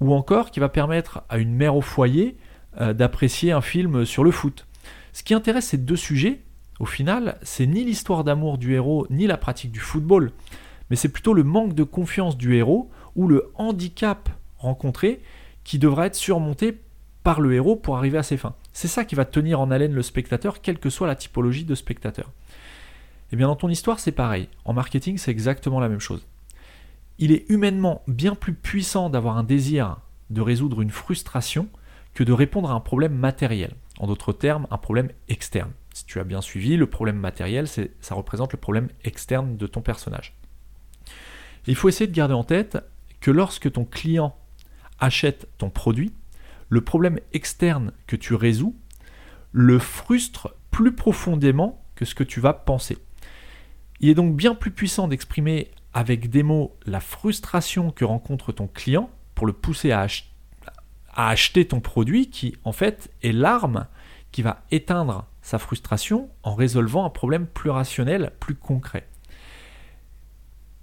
ou 0.00 0.14
encore 0.14 0.50
qui 0.50 0.58
va 0.58 0.70
permettre 0.70 1.22
à 1.28 1.36
une 1.36 1.54
mère 1.54 1.76
au 1.76 1.82
foyer 1.82 2.38
euh, 2.80 2.94
d'apprécier 2.94 3.52
un 3.52 3.60
film 3.60 4.06
sur 4.06 4.24
le 4.24 4.30
foot. 4.30 4.66
Ce 5.12 5.22
qui 5.22 5.34
intéresse 5.34 5.66
ces 5.66 5.78
deux 5.78 5.94
sujets, 5.94 6.40
au 6.80 6.86
final, 6.86 7.36
c'est 7.42 7.66
ni 7.66 7.84
l'histoire 7.84 8.24
d'amour 8.24 8.56
du 8.56 8.72
héros, 8.72 9.06
ni 9.10 9.26
la 9.26 9.36
pratique 9.36 9.70
du 9.70 9.80
football, 9.80 10.32
mais 10.88 10.96
c'est 10.96 11.10
plutôt 11.10 11.34
le 11.34 11.44
manque 11.44 11.74
de 11.74 11.84
confiance 11.84 12.38
du 12.38 12.56
héros 12.56 12.90
ou 13.16 13.28
le 13.28 13.52
handicap 13.56 14.30
rencontré 14.56 15.20
qui 15.62 15.78
devra 15.78 16.06
être 16.06 16.14
surmonté 16.14 16.80
par 17.24 17.40
le 17.40 17.52
héros 17.54 17.74
pour 17.74 17.96
arriver 17.96 18.18
à 18.18 18.22
ses 18.22 18.36
fins. 18.36 18.54
C'est 18.72 18.86
ça 18.86 19.04
qui 19.04 19.16
va 19.16 19.24
tenir 19.24 19.60
en 19.60 19.72
haleine 19.72 19.92
le 19.94 20.02
spectateur, 20.02 20.60
quelle 20.60 20.78
que 20.78 20.90
soit 20.90 21.08
la 21.08 21.16
typologie 21.16 21.64
de 21.64 21.74
spectateur. 21.74 22.26
Et 22.26 23.34
eh 23.34 23.36
bien 23.36 23.48
dans 23.48 23.56
ton 23.56 23.68
histoire, 23.68 23.98
c'est 23.98 24.12
pareil. 24.12 24.48
En 24.64 24.72
marketing, 24.72 25.18
c'est 25.18 25.32
exactement 25.32 25.80
la 25.80 25.88
même 25.88 25.98
chose 25.98 26.24
il 27.18 27.32
est 27.32 27.48
humainement 27.48 28.02
bien 28.08 28.34
plus 28.34 28.54
puissant 28.54 29.10
d'avoir 29.10 29.38
un 29.38 29.44
désir 29.44 29.98
de 30.30 30.40
résoudre 30.40 30.80
une 30.80 30.90
frustration 30.90 31.68
que 32.14 32.24
de 32.24 32.32
répondre 32.32 32.70
à 32.70 32.74
un 32.74 32.80
problème 32.80 33.14
matériel. 33.14 33.74
En 33.98 34.06
d'autres 34.06 34.32
termes, 34.32 34.66
un 34.70 34.78
problème 34.78 35.10
externe. 35.28 35.70
Si 35.92 36.04
tu 36.06 36.18
as 36.18 36.24
bien 36.24 36.40
suivi, 36.40 36.76
le 36.76 36.88
problème 36.88 37.16
matériel, 37.16 37.68
ça 37.68 38.14
représente 38.14 38.52
le 38.52 38.58
problème 38.58 38.88
externe 39.04 39.56
de 39.56 39.66
ton 39.66 39.80
personnage. 39.80 40.34
il 41.66 41.76
faut 41.76 41.88
essayer 41.88 42.08
de 42.08 42.14
garder 42.14 42.34
en 42.34 42.44
tête 42.44 42.78
que 43.20 43.30
lorsque 43.30 43.70
ton 43.70 43.84
client 43.84 44.36
achète 44.98 45.48
ton 45.58 45.70
produit, 45.70 46.12
le 46.68 46.80
problème 46.80 47.18
externe 47.32 47.92
que 48.06 48.16
tu 48.16 48.34
résous 48.34 48.74
le 49.52 49.78
frustre 49.78 50.54
plus 50.70 50.94
profondément 50.94 51.84
que 51.94 52.04
ce 52.04 52.14
que 52.14 52.24
tu 52.24 52.40
vas 52.40 52.52
penser. 52.52 52.98
Il 54.00 54.08
est 54.08 54.14
donc 54.14 54.34
bien 54.34 54.54
plus 54.54 54.72
puissant 54.72 55.06
d'exprimer 55.06 55.70
avec 55.92 56.28
des 56.28 56.42
mots 56.42 56.76
la 56.86 57.00
frustration 57.00 57.92
que 57.92 58.04
rencontre 58.04 58.52
ton 58.52 58.66
client 58.66 59.08
pour 59.36 59.46
le 59.46 59.52
pousser 59.52 59.92
à, 59.92 60.06
acheter 61.16 61.66
ton 61.66 61.80
produit 61.80 62.28
qui 62.28 62.56
en 62.64 62.72
fait 62.72 63.12
est 63.22 63.30
l'arme 63.30 63.86
qui 64.32 64.42
va 64.42 64.64
éteindre 64.72 65.26
sa 65.42 65.60
frustration 65.60 66.28
en 66.42 66.56
résolvant 66.56 67.04
un 67.04 67.10
problème 67.10 67.46
plus 67.46 67.70
rationnel, 67.70 68.32
plus 68.40 68.56
concret. 68.56 69.06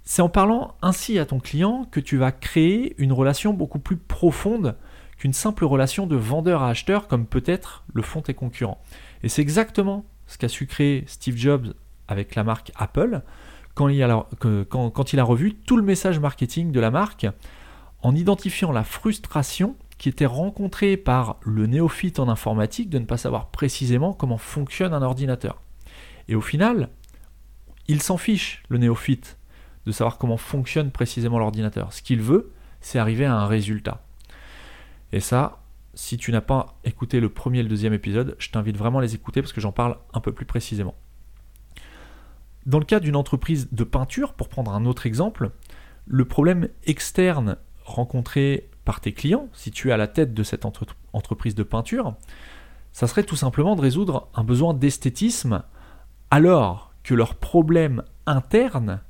C'est 0.04 0.22
en 0.22 0.30
parlant 0.30 0.74
ainsi 0.80 1.18
à 1.18 1.26
ton 1.26 1.38
client 1.38 1.86
que 1.90 2.00
tu 2.00 2.16
vas 2.16 2.32
créer 2.32 2.94
une 2.96 3.12
relation 3.12 3.52
beaucoup 3.52 3.78
plus 3.78 3.98
profonde 3.98 4.74
qu'une 5.22 5.32
simple 5.32 5.64
relation 5.64 6.08
de 6.08 6.16
vendeur 6.16 6.64
à 6.64 6.70
acheteur 6.70 7.06
comme 7.06 7.26
peut-être 7.26 7.84
le 7.94 8.02
font 8.02 8.22
tes 8.22 8.34
concurrents. 8.34 8.82
Et 9.22 9.28
c'est 9.28 9.40
exactement 9.40 10.04
ce 10.26 10.36
qu'a 10.36 10.48
su 10.48 10.66
créer 10.66 11.04
Steve 11.06 11.36
Jobs 11.36 11.74
avec 12.08 12.34
la 12.34 12.42
marque 12.42 12.72
Apple 12.74 13.22
quand 13.74 13.86
il, 13.86 14.02
a, 14.02 14.26
quand 14.40 15.12
il 15.12 15.20
a 15.20 15.22
revu 15.22 15.54
tout 15.54 15.76
le 15.76 15.84
message 15.84 16.18
marketing 16.18 16.72
de 16.72 16.80
la 16.80 16.90
marque 16.90 17.28
en 18.02 18.16
identifiant 18.16 18.72
la 18.72 18.82
frustration 18.82 19.76
qui 19.96 20.08
était 20.08 20.26
rencontrée 20.26 20.96
par 20.96 21.36
le 21.42 21.68
néophyte 21.68 22.18
en 22.18 22.28
informatique 22.28 22.90
de 22.90 22.98
ne 22.98 23.04
pas 23.04 23.16
savoir 23.16 23.50
précisément 23.50 24.14
comment 24.14 24.38
fonctionne 24.38 24.92
un 24.92 25.02
ordinateur. 25.02 25.62
Et 26.26 26.34
au 26.34 26.40
final, 26.40 26.88
il 27.86 28.02
s'en 28.02 28.16
fiche, 28.16 28.64
le 28.68 28.78
néophyte, 28.78 29.38
de 29.86 29.92
savoir 29.92 30.18
comment 30.18 30.36
fonctionne 30.36 30.90
précisément 30.90 31.38
l'ordinateur. 31.38 31.92
Ce 31.92 32.02
qu'il 32.02 32.22
veut, 32.22 32.50
c'est 32.80 32.98
arriver 32.98 33.24
à 33.24 33.36
un 33.36 33.46
résultat. 33.46 34.02
Et 35.12 35.20
ça, 35.20 35.62
si 35.94 36.16
tu 36.16 36.32
n'as 36.32 36.40
pas 36.40 36.78
écouté 36.84 37.20
le 37.20 37.28
premier 37.28 37.60
et 37.60 37.62
le 37.62 37.68
deuxième 37.68 37.92
épisode, 37.92 38.34
je 38.38 38.50
t'invite 38.50 38.76
vraiment 38.76 38.98
à 38.98 39.02
les 39.02 39.14
écouter 39.14 39.42
parce 39.42 39.52
que 39.52 39.60
j'en 39.60 39.72
parle 39.72 39.98
un 40.14 40.20
peu 40.20 40.32
plus 40.32 40.46
précisément. 40.46 40.94
Dans 42.64 42.78
le 42.78 42.84
cas 42.84 43.00
d'une 43.00 43.16
entreprise 43.16 43.68
de 43.72 43.84
peinture, 43.84 44.34
pour 44.34 44.48
prendre 44.48 44.72
un 44.72 44.86
autre 44.86 45.06
exemple, 45.06 45.50
le 46.06 46.24
problème 46.24 46.68
externe 46.84 47.56
rencontré 47.84 48.70
par 48.84 49.00
tes 49.00 49.12
clients, 49.12 49.48
si 49.52 49.70
tu 49.70 49.88
es 49.88 49.92
à 49.92 49.96
la 49.96 50.08
tête 50.08 50.32
de 50.32 50.42
cette 50.42 50.64
entreprise 51.12 51.54
de 51.54 51.62
peinture, 51.62 52.14
ça 52.92 53.06
serait 53.06 53.24
tout 53.24 53.36
simplement 53.36 53.76
de 53.76 53.80
résoudre 53.80 54.28
un 54.34 54.44
besoin 54.44 54.74
d'esthétisme 54.74 55.62
alors 56.30 56.92
que 57.02 57.14
leur 57.14 57.34
problème 57.34 58.02
interne 58.26 59.00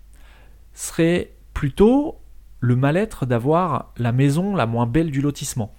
serait 0.72 1.34
plutôt 1.52 2.18
le 2.60 2.76
mal-être 2.76 3.26
d'avoir 3.26 3.92
la 3.96 4.12
maison 4.12 4.56
la 4.56 4.66
moins 4.66 4.86
belle 4.86 5.10
du 5.10 5.20
lotissement. 5.20 5.74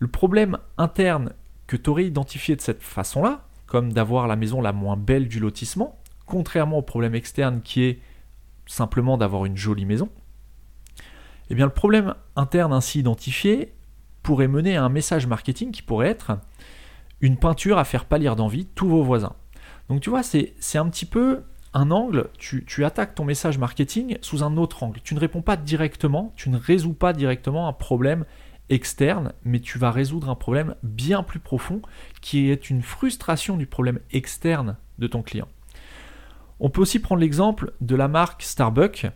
Le 0.00 0.08
problème 0.08 0.56
interne 0.78 1.34
que 1.66 1.76
tu 1.76 1.90
aurais 1.90 2.06
identifié 2.06 2.56
de 2.56 2.62
cette 2.62 2.82
façon-là, 2.82 3.44
comme 3.66 3.92
d'avoir 3.92 4.26
la 4.26 4.34
maison 4.34 4.62
la 4.62 4.72
moins 4.72 4.96
belle 4.96 5.28
du 5.28 5.38
lotissement, 5.38 6.00
contrairement 6.26 6.78
au 6.78 6.82
problème 6.82 7.14
externe 7.14 7.60
qui 7.60 7.84
est 7.84 8.00
simplement 8.66 9.18
d'avoir 9.18 9.44
une 9.44 9.58
jolie 9.58 9.84
maison, 9.84 10.08
eh 11.50 11.54
bien 11.54 11.66
le 11.66 11.72
problème 11.72 12.14
interne 12.34 12.72
ainsi 12.72 13.00
identifié 13.00 13.74
pourrait 14.22 14.48
mener 14.48 14.76
à 14.76 14.84
un 14.84 14.88
message 14.88 15.26
marketing 15.26 15.70
qui 15.70 15.82
pourrait 15.82 16.08
être 16.08 16.38
une 17.20 17.36
peinture 17.36 17.76
à 17.76 17.84
faire 17.84 18.06
pâlir 18.06 18.36
d'envie 18.36 18.66
tous 18.66 18.88
vos 18.88 19.02
voisins. 19.02 19.36
Donc 19.90 20.00
tu 20.00 20.08
vois, 20.08 20.22
c'est 20.22 20.78
un 20.78 20.88
petit 20.88 21.06
peu 21.06 21.42
un 21.74 21.90
angle, 21.90 22.30
tu, 22.38 22.64
tu, 22.64 22.86
attaques 22.86 23.14
ton 23.14 23.24
message 23.24 23.58
marketing 23.58 24.16
sous 24.22 24.42
un 24.42 24.56
autre 24.56 24.82
angle. 24.82 25.00
Tu 25.04 25.14
ne 25.14 25.20
réponds 25.20 25.42
pas 25.42 25.56
directement, 25.56 26.32
tu 26.36 26.48
ne 26.48 26.56
résous 26.56 26.94
pas 26.94 27.12
directement 27.12 27.68
un 27.68 27.72
problème 27.72 28.24
externe, 28.70 29.32
mais 29.44 29.60
tu 29.60 29.78
vas 29.78 29.90
résoudre 29.90 30.30
un 30.30 30.34
problème 30.34 30.74
bien 30.82 31.22
plus 31.22 31.40
profond 31.40 31.82
qui 32.20 32.50
est 32.50 32.70
une 32.70 32.82
frustration 32.82 33.56
du 33.56 33.66
problème 33.66 33.98
externe 34.12 34.76
de 34.98 35.06
ton 35.06 35.22
client. 35.22 35.48
On 36.60 36.70
peut 36.70 36.80
aussi 36.80 36.98
prendre 36.98 37.20
l'exemple 37.20 37.72
de 37.80 37.96
la 37.96 38.08
marque 38.08 38.42
Starbucks. 38.42 39.06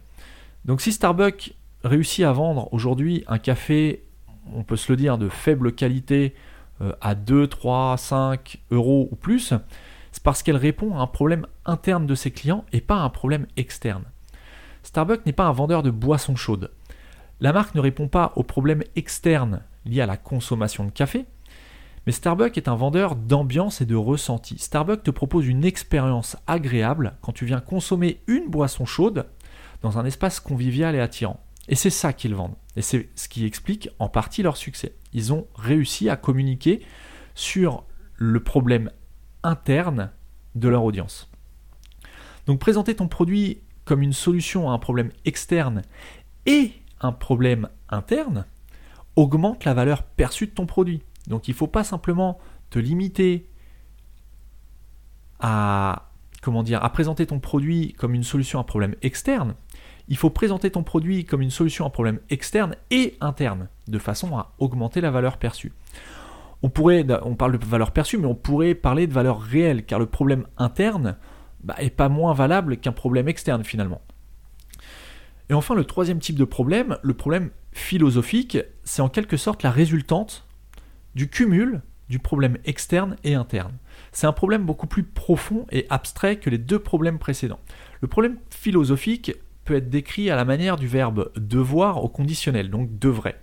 Donc 0.64 0.80
si 0.80 0.92
Starbucks 0.92 1.54
réussit 1.84 2.24
à 2.24 2.32
vendre 2.32 2.72
aujourd'hui 2.72 3.24
un 3.28 3.38
café, 3.38 4.04
on 4.52 4.64
peut 4.64 4.76
se 4.76 4.90
le 4.90 4.96
dire, 4.96 5.18
de 5.18 5.28
faible 5.28 5.72
qualité 5.72 6.34
euh, 6.80 6.92
à 7.00 7.14
2, 7.14 7.46
3, 7.46 7.96
5 7.96 8.58
euros 8.70 9.08
ou 9.10 9.16
plus, 9.16 9.54
c'est 10.10 10.22
parce 10.22 10.42
qu'elle 10.42 10.56
répond 10.56 10.96
à 10.96 11.00
un 11.00 11.06
problème 11.06 11.46
interne 11.66 12.06
de 12.06 12.14
ses 12.14 12.30
clients 12.30 12.64
et 12.72 12.80
pas 12.80 12.96
à 12.96 13.02
un 13.02 13.10
problème 13.10 13.46
externe. 13.56 14.04
Starbucks 14.82 15.26
n'est 15.26 15.32
pas 15.32 15.46
un 15.46 15.52
vendeur 15.52 15.82
de 15.82 15.90
boissons 15.90 16.36
chaudes. 16.36 16.70
La 17.44 17.52
marque 17.52 17.74
ne 17.74 17.80
répond 17.80 18.08
pas 18.08 18.32
aux 18.36 18.42
problèmes 18.42 18.84
externes 18.96 19.60
liés 19.84 20.00
à 20.00 20.06
la 20.06 20.16
consommation 20.16 20.82
de 20.86 20.90
café, 20.90 21.26
mais 22.06 22.12
Starbucks 22.12 22.56
est 22.56 22.68
un 22.68 22.74
vendeur 22.74 23.16
d'ambiance 23.16 23.82
et 23.82 23.84
de 23.84 23.94
ressenti. 23.94 24.56
Starbucks 24.56 25.02
te 25.02 25.10
propose 25.10 25.46
une 25.46 25.62
expérience 25.62 26.38
agréable 26.46 27.18
quand 27.20 27.32
tu 27.32 27.44
viens 27.44 27.60
consommer 27.60 28.22
une 28.28 28.48
boisson 28.48 28.86
chaude 28.86 29.26
dans 29.82 29.98
un 29.98 30.06
espace 30.06 30.40
convivial 30.40 30.94
et 30.94 31.00
attirant. 31.00 31.38
Et 31.68 31.74
c'est 31.74 31.90
ça 31.90 32.14
qu'ils 32.14 32.34
vendent. 32.34 32.56
Et 32.76 32.80
c'est 32.80 33.10
ce 33.14 33.28
qui 33.28 33.44
explique 33.44 33.90
en 33.98 34.08
partie 34.08 34.42
leur 34.42 34.56
succès. 34.56 34.94
Ils 35.12 35.34
ont 35.34 35.46
réussi 35.54 36.08
à 36.08 36.16
communiquer 36.16 36.80
sur 37.34 37.84
le 38.16 38.42
problème 38.42 38.90
interne 39.42 40.12
de 40.54 40.68
leur 40.68 40.82
audience. 40.82 41.30
Donc 42.46 42.58
présenter 42.58 42.94
ton 42.94 43.06
produit 43.06 43.60
comme 43.84 44.00
une 44.00 44.14
solution 44.14 44.70
à 44.70 44.72
un 44.72 44.78
problème 44.78 45.10
externe 45.26 45.82
et 46.46 46.72
un 47.04 47.12
problème 47.12 47.68
interne 47.90 48.46
augmente 49.16 49.64
la 49.64 49.74
valeur 49.74 50.02
perçue 50.02 50.46
de 50.46 50.52
ton 50.52 50.66
produit. 50.66 51.02
Donc 51.28 51.48
il 51.48 51.52
ne 51.52 51.56
faut 51.56 51.66
pas 51.66 51.84
simplement 51.84 52.38
te 52.70 52.78
limiter 52.78 53.48
à, 55.38 56.10
comment 56.42 56.62
dire, 56.62 56.82
à 56.82 56.90
présenter 56.90 57.26
ton 57.26 57.38
produit 57.38 57.92
comme 57.92 58.14
une 58.14 58.24
solution 58.24 58.58
à 58.58 58.62
un 58.62 58.64
problème 58.64 58.94
externe. 59.02 59.54
Il 60.08 60.16
faut 60.16 60.30
présenter 60.30 60.70
ton 60.70 60.82
produit 60.82 61.24
comme 61.24 61.42
une 61.42 61.50
solution 61.50 61.84
à 61.84 61.88
un 61.88 61.90
problème 61.90 62.20
externe 62.30 62.74
et 62.90 63.16
interne, 63.20 63.68
de 63.88 63.98
façon 63.98 64.36
à 64.36 64.52
augmenter 64.58 65.00
la 65.00 65.10
valeur 65.10 65.38
perçue. 65.38 65.72
On, 66.62 66.68
pourrait, 66.68 67.06
on 67.22 67.36
parle 67.36 67.58
de 67.58 67.64
valeur 67.64 67.90
perçue, 67.90 68.18
mais 68.18 68.26
on 68.26 68.34
pourrait 68.34 68.74
parler 68.74 69.06
de 69.06 69.12
valeur 69.12 69.40
réelle, 69.40 69.84
car 69.84 69.98
le 69.98 70.06
problème 70.06 70.46
interne 70.58 71.16
bah, 71.62 71.74
est 71.78 71.90
pas 71.90 72.08
moins 72.08 72.34
valable 72.34 72.78
qu'un 72.78 72.92
problème 72.92 73.28
externe 73.28 73.64
finalement. 73.64 74.00
Et 75.50 75.54
enfin, 75.54 75.74
le 75.74 75.84
troisième 75.84 76.20
type 76.20 76.36
de 76.36 76.44
problème, 76.44 76.96
le 77.02 77.14
problème 77.14 77.50
philosophique, 77.72 78.58
c'est 78.84 79.02
en 79.02 79.08
quelque 79.08 79.36
sorte 79.36 79.62
la 79.62 79.70
résultante 79.70 80.46
du 81.14 81.28
cumul 81.28 81.82
du 82.08 82.18
problème 82.18 82.58
externe 82.64 83.16
et 83.24 83.34
interne. 83.34 83.72
C'est 84.12 84.26
un 84.26 84.32
problème 84.32 84.64
beaucoup 84.64 84.86
plus 84.86 85.02
profond 85.02 85.66
et 85.70 85.86
abstrait 85.90 86.36
que 86.36 86.50
les 86.50 86.58
deux 86.58 86.78
problèmes 86.78 87.18
précédents. 87.18 87.60
Le 88.00 88.08
problème 88.08 88.36
philosophique 88.50 89.32
peut 89.64 89.76
être 89.76 89.88
décrit 89.88 90.30
à 90.30 90.36
la 90.36 90.44
manière 90.44 90.76
du 90.76 90.86
verbe 90.86 91.30
devoir 91.36 92.04
au 92.04 92.08
conditionnel, 92.08 92.70
donc 92.70 92.98
devrait. 92.98 93.40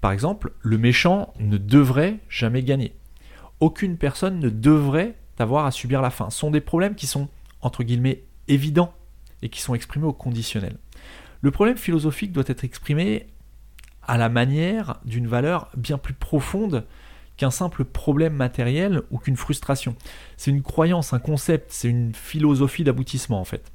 Par 0.00 0.12
exemple, 0.12 0.52
le 0.60 0.78
méchant 0.78 1.32
ne 1.38 1.58
devrait 1.58 2.18
jamais 2.28 2.62
gagner. 2.62 2.94
Aucune 3.60 3.96
personne 3.96 4.40
ne 4.40 4.48
devrait 4.48 5.16
avoir 5.38 5.66
à 5.66 5.70
subir 5.70 6.02
la 6.02 6.10
faim. 6.10 6.30
Ce 6.30 6.38
sont 6.38 6.50
des 6.50 6.60
problèmes 6.60 6.94
qui 6.94 7.06
sont, 7.06 7.28
entre 7.60 7.82
guillemets, 7.82 8.24
évidents 8.48 8.94
et 9.42 9.48
qui 9.48 9.60
sont 9.60 9.74
exprimés 9.74 10.06
au 10.06 10.12
conditionnel. 10.12 10.78
Le 11.44 11.50
problème 11.50 11.76
philosophique 11.76 12.32
doit 12.32 12.44
être 12.46 12.64
exprimé 12.64 13.26
à 14.02 14.16
la 14.16 14.30
manière 14.30 14.98
d'une 15.04 15.26
valeur 15.26 15.70
bien 15.76 15.98
plus 15.98 16.14
profonde 16.14 16.86
qu'un 17.36 17.50
simple 17.50 17.84
problème 17.84 18.32
matériel 18.32 19.02
ou 19.10 19.18
qu'une 19.18 19.36
frustration. 19.36 19.94
C'est 20.38 20.50
une 20.52 20.62
croyance, 20.62 21.12
un 21.12 21.18
concept, 21.18 21.70
c'est 21.70 21.90
une 21.90 22.14
philosophie 22.14 22.82
d'aboutissement 22.82 23.38
en 23.38 23.44
fait. 23.44 23.70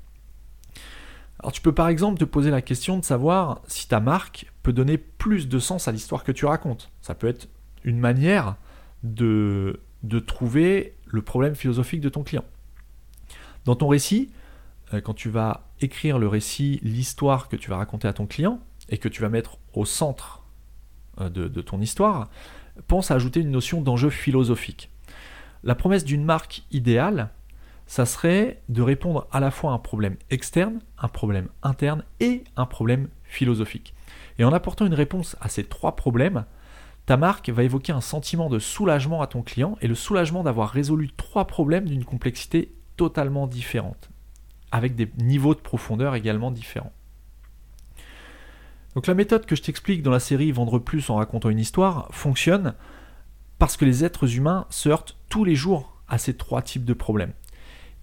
Alors 1.37 1.51
tu 1.51 1.61
peux 1.61 1.71
par 1.71 1.89
exemple 1.89 2.17
te 2.17 2.25
poser 2.25 2.49
la 2.49 2.63
question 2.63 2.97
de 2.97 3.05
savoir 3.05 3.61
si 3.67 3.87
ta 3.87 3.99
marque 3.99 4.47
peut 4.63 4.73
donner 4.73 4.97
plus 4.97 5.47
de 5.47 5.59
sens 5.59 5.87
à 5.87 5.91
l'histoire 5.91 6.23
que 6.23 6.31
tu 6.31 6.45
racontes. 6.45 6.89
Ça 7.03 7.13
peut 7.13 7.27
être 7.27 7.49
une 7.83 7.99
manière 7.99 8.55
de, 9.03 9.79
de 10.01 10.17
trouver 10.17 10.95
le 11.05 11.21
problème 11.21 11.53
philosophique 11.53 12.01
de 12.01 12.09
ton 12.09 12.23
client. 12.23 12.45
Dans 13.65 13.75
ton 13.75 13.89
récit, 13.89 14.31
euh, 14.91 15.01
quand 15.01 15.13
tu 15.13 15.29
vas 15.29 15.68
écrire 15.81 16.19
le 16.19 16.27
récit, 16.27 16.79
l'histoire 16.83 17.47
que 17.47 17.55
tu 17.55 17.69
vas 17.69 17.77
raconter 17.77 18.07
à 18.07 18.13
ton 18.13 18.25
client 18.25 18.59
et 18.89 18.97
que 18.97 19.07
tu 19.07 19.21
vas 19.21 19.29
mettre 19.29 19.57
au 19.73 19.85
centre 19.85 20.43
euh, 21.19 21.29
de, 21.29 21.61
ton 21.61 21.81
histoire, 21.81 22.29
pense 22.87 23.11
à 23.11 23.15
ajouter 23.15 23.41
une 23.41 23.51
notion 23.51 23.81
d'enjeu 23.81 24.09
philosophique. 24.09 24.89
La 25.63 25.75
promesse 25.75 26.05
d'une 26.05 26.23
marque 26.23 26.63
idéale, 26.71 27.29
ça 27.85 28.05
serait 28.05 28.61
de 28.69 28.81
répondre 28.81 29.27
à 29.31 29.39
la 29.39 29.51
fois 29.51 29.71
à 29.71 29.73
un 29.73 29.79
problème 29.79 30.15
externe, 30.29 30.79
un 30.97 31.07
problème 31.07 31.49
interne 31.63 32.03
et 32.19 32.43
un 32.55 32.65
problème 32.65 33.09
philosophique. 33.23 33.93
Et 34.37 34.43
en 34.43 34.53
apportant 34.53 34.85
une 34.85 34.93
réponse 34.93 35.35
à 35.41 35.49
ces 35.49 35.65
trois 35.65 35.95
problèmes, 35.95 36.45
ta 37.05 37.17
marque 37.17 37.49
va 37.49 37.63
évoquer 37.63 37.91
un 37.91 38.01
sentiment 38.01 38.49
de 38.49 38.59
soulagement 38.59 39.21
à 39.21 39.27
ton 39.27 39.41
client 39.41 39.77
et 39.81 39.87
le 39.87 39.95
soulagement 39.95 40.43
d'avoir 40.43 40.69
résolu 40.69 41.09
trois 41.17 41.47
problèmes 41.47 41.89
d'une 41.89 42.05
complexité 42.05 42.71
totalement 42.95 43.47
différente, 43.47 44.09
avec 44.71 44.95
des 44.95 45.09
niveaux 45.17 45.55
de 45.55 45.59
profondeur 45.59 46.15
également 46.15 46.51
différents. 46.51 46.93
Donc 48.95 49.07
la 49.07 49.13
méthode 49.13 49.45
que 49.45 49.55
je 49.55 49.61
t'explique 49.61 50.01
dans 50.01 50.11
la 50.11 50.19
série 50.19 50.51
Vendre 50.51 50.79
plus 50.79 51.09
en 51.09 51.15
racontant 51.15 51.49
une 51.49 51.59
histoire 51.59 52.07
fonctionne 52.11 52.73
parce 53.59 53.77
que 53.77 53.85
les 53.85 54.03
êtres 54.03 54.35
humains 54.35 54.65
se 54.69 54.89
heurtent 54.89 55.17
tous 55.29 55.43
les 55.43 55.55
jours 55.55 56.01
à 56.07 56.17
ces 56.17 56.35
trois 56.35 56.61
types 56.61 56.85
de 56.85 56.93
problèmes. 56.93 57.33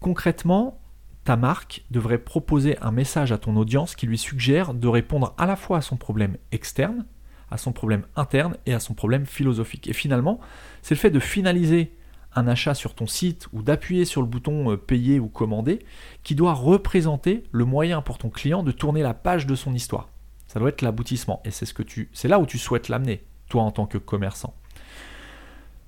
Concrètement, 0.01 0.81
ta 1.25 1.37
marque 1.37 1.85
devrait 1.91 2.19
proposer 2.19 2.79
un 2.81 2.93
message 2.93 3.33
à 3.33 3.39
ton 3.39 3.57
audience 3.57 3.97
qui 3.97 4.07
lui 4.07 4.19
suggère 4.19 4.75
de 4.75 4.87
répondre 4.87 5.35
à 5.39 5.47
la 5.47 5.57
fois 5.57 5.79
à 5.79 5.81
son 5.81 5.97
problème 5.97 6.37
externe, 6.53 7.05
à 7.51 7.59
son 7.59 7.73
problème 7.73 8.05
interne 8.15 8.57
et 8.67 8.75
à 8.75 8.81
son 8.81 8.95
problème 8.95 9.27
philosophique. 9.27 9.89
Et 9.89 9.93
finalement, 9.93 10.39
c'est 10.83 10.95
le 10.95 11.01
fait 11.01 11.11
de 11.11 11.19
finaliser 11.19 11.96
un 12.37 12.47
achat 12.47 12.75
sur 12.75 12.95
ton 12.95 13.07
site 13.07 13.49
ou 13.53 13.63
d'appuyer 13.63 14.05
sur 14.05 14.21
le 14.21 14.29
bouton 14.29 14.71
euh, 14.71 14.77
payer 14.77 15.19
ou 15.19 15.29
commander 15.29 15.81
qui 16.23 16.35
doit 16.35 16.53
représenter 16.53 17.45
le 17.51 17.65
moyen 17.65 18.03
pour 18.03 18.19
ton 18.19 18.31
client 18.31 18.63
de 18.63 18.73
tourner 18.73 19.03
la 19.03 19.15
page 19.15 19.47
de 19.47 19.55
son 19.55 19.75
histoire. 19.75 20.09
Ça 20.47 20.61
doit 20.61 20.69
être 20.69 20.83
l'aboutissement. 20.83 21.41
Et 21.45 21.51
c'est 21.51 21.67
ce 21.67 21.75
que 21.75 21.83
tu, 21.83 22.11
c'est 22.13 22.29
là 22.29 22.39
où 22.39 22.47
tu 22.47 22.59
souhaites 22.59 22.89
l'amener, 22.89 23.25
toi 23.49 23.63
en 23.63 23.73
tant 23.73 23.87
que 23.87 23.99
commerçant. 23.99 24.55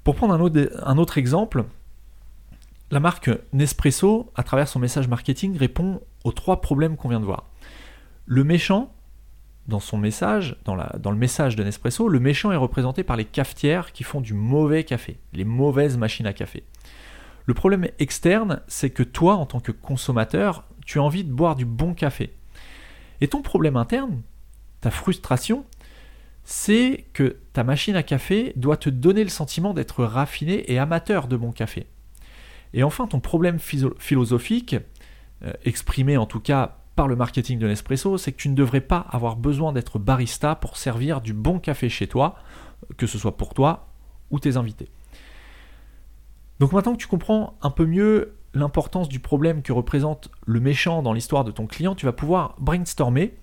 Pour 0.03 0.17
prendre 0.17 0.35
un 0.35 0.41
autre, 0.41 0.71
un 0.83 0.99
autre 0.99 1.19
exemple, 1.19 1.65
la 2.91 3.01
marque 3.01 3.31
Nespresso, 3.53 4.33
à 4.35 4.43
travers 4.43 4.67
son 4.67 4.79
message 4.79 5.09
marketing, 5.09 5.57
répond 5.57 6.01
aux 6.25 6.33
trois 6.33 6.63
problèmes 6.63 6.97
qu'on 6.97 7.11
vient 7.11 7.21
de 7.21 7.27
voir. 7.27 7.45
Le 8.25 8.45
méchant, 8.45 8.95
dans 9.69 9.81
son 9.81 9.99
message, 9.99 10.57
dans, 10.65 10.75
le 10.75 11.17
message 11.17 11.55
de 11.55 11.63
Nespresso, 11.63 12.09
le 12.09 12.21
méchant 12.21 12.51
est 12.51 12.57
représenté 12.57 13.05
par 13.05 13.17
les 13.17 13.27
cafetières 13.27 13.93
qui 13.93 14.03
font 14.03 14.23
du 14.23 14.33
mauvais 14.33 14.83
café, 14.83 15.19
les 15.35 15.45
mauvaises 15.45 15.99
machines 15.99 16.27
à 16.27 16.33
café. 16.33 16.65
Le 17.45 17.55
problème 17.55 17.89
externe, 17.99 18.61
c'est 18.67 18.91
que 18.91 19.03
toi, 19.03 19.37
en 19.37 19.45
tant 19.47 19.61
que 19.61 19.73
consommateur, 19.73 20.65
tu 20.87 20.99
as 20.99 21.03
envie 21.03 21.25
de 21.25 21.33
boire 21.33 21.55
du 21.55 21.67
bon 21.67 21.93
café. 21.93 22.33
Et 23.21 23.29
ton 23.29 23.43
problème 23.43 23.77
interne, 23.77 24.23
ta 24.81 24.91
frustration, 24.91 25.67
c'est 26.45 27.05
que 27.13 27.37
ta 27.53 27.63
machine 27.63 27.95
à 27.95 28.03
café 28.03 28.55
doit 28.57 28.79
te 28.79 28.89
donner 28.89 29.23
le 29.23 29.29
sentiment 29.29 29.75
d'être 29.75 30.03
raffiné 30.03 30.73
et 30.73 30.79
amateur 30.79 31.29
de 31.29 31.37
bon 31.37 31.53
café. 31.53 31.87
Et 32.73 32.83
enfin, 32.83 33.07
ton 33.07 33.21
problème 33.21 33.59
philosophique, 33.59 34.77
euh, 35.45 35.53
exprimé 35.65 36.17
en 36.17 36.27
tout 36.27 36.41
cas 36.41 36.78
le 37.07 37.17
marketing 37.17 37.59
de 37.59 37.69
Nespresso, 37.69 38.19
c'est 38.19 38.33
que 38.33 38.39
tu 38.39 38.49
ne 38.49 38.55
devrais 38.55 38.81
pas 38.81 39.07
avoir 39.11 39.37
besoin 39.37 39.73
d'être 39.73 39.99
barista 39.99 40.55
pour 40.55 40.77
servir 40.77 41.21
du 41.21 41.33
bon 41.33 41.59
café 41.59 41.89
chez 41.89 42.07
toi, 42.07 42.37
que 42.97 43.07
ce 43.07 43.19
soit 43.19 43.37
pour 43.37 43.55
toi 43.55 43.89
ou 44.31 44.41
tes 44.41 44.57
invités. 44.57 44.89
Donc 46.61 46.73
maintenant 46.73 46.93
que 46.93 46.99
tu 46.99 47.07
comprends 47.07 47.57
un 47.63 47.71
peu 47.71 47.87
mieux 47.87 48.35
l'importance 48.55 49.09
du 49.09 49.21
problème 49.21 49.63
que 49.63 49.73
représente 49.73 50.31
le 50.47 50.61
méchant 50.61 51.03
dans 51.03 51.13
l'histoire 51.13 51.45
de 51.45 51.51
ton 51.51 51.67
client, 51.67 51.95
tu 51.95 52.07
vas 52.07 52.13
pouvoir 52.13 52.57
brainstormer 52.59 53.35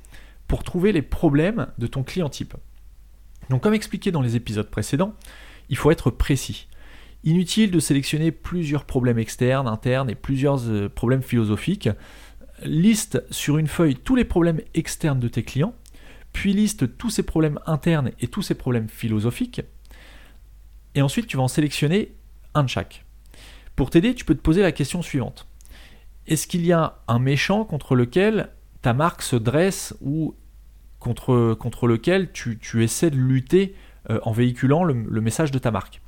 pour 0.47 0.63
trouver 0.63 0.91
les 0.91 1.01
problèmes 1.01 1.67
de 1.77 1.87
ton 1.87 2.03
client 2.03 2.29
type. 2.29 2.55
Donc 3.49 3.63
comme 3.63 3.73
expliqué 3.73 4.11
dans 4.11 4.21
les 4.21 4.35
épisodes 4.35 4.69
précédents, 4.69 5.13
il 5.69 5.77
faut 5.77 5.91
être 5.91 6.09
précis. 6.09 6.67
Inutile 7.23 7.71
de 7.71 7.79
sélectionner 7.79 8.31
plusieurs 8.31 8.85
problèmes 8.85 9.17
externes, 9.17 9.67
internes 9.67 10.09
et 10.09 10.15
plusieurs 10.15 10.59
euh, 10.67 10.89
problèmes 10.89 11.23
philosophiques. 11.23 11.89
Liste 12.63 13.23
sur 13.31 13.57
une 13.57 13.67
feuille 13.67 13.95
tous 13.95 14.15
les 14.15 14.25
problèmes 14.25 14.61
externes 14.73 15.19
de 15.19 15.27
tes 15.27 15.43
clients, 15.43 15.75
puis 16.31 16.53
liste 16.53 16.97
tous 16.97 17.09
ces 17.09 17.23
problèmes 17.23 17.59
internes 17.65 18.11
et 18.19 18.27
tous 18.27 18.41
ces 18.41 18.55
problèmes 18.55 18.89
philosophiques. 18.89 19.61
Et 20.95 21.01
ensuite, 21.01 21.27
tu 21.27 21.37
vas 21.37 21.43
en 21.43 21.47
sélectionner 21.47 22.13
un 22.53 22.63
de 22.63 22.69
chaque. 22.69 23.05
Pour 23.75 23.89
t'aider, 23.89 24.15
tu 24.15 24.25
peux 24.25 24.35
te 24.35 24.41
poser 24.41 24.61
la 24.61 24.71
question 24.71 25.01
suivante. 25.01 25.47
Est-ce 26.27 26.47
qu'il 26.47 26.65
y 26.65 26.71
a 26.71 26.99
un 27.07 27.19
méchant 27.19 27.65
contre 27.65 27.95
lequel 27.95 28.49
ta 28.81 28.93
marque 28.93 29.21
se 29.21 29.35
dresse 29.35 29.95
ou 30.01 30.35
contre, 30.99 31.87
lequel 31.87 32.31
tu, 32.31 32.83
essaies 32.83 33.11
de 33.11 33.17
lutter 33.17 33.75
euh, 34.09 34.19
en 34.23 34.31
véhiculant 34.31 34.83
le, 34.83 35.21
message 35.21 35.51
de 35.51 35.59
ta 35.59 35.71
marque? 35.71 36.01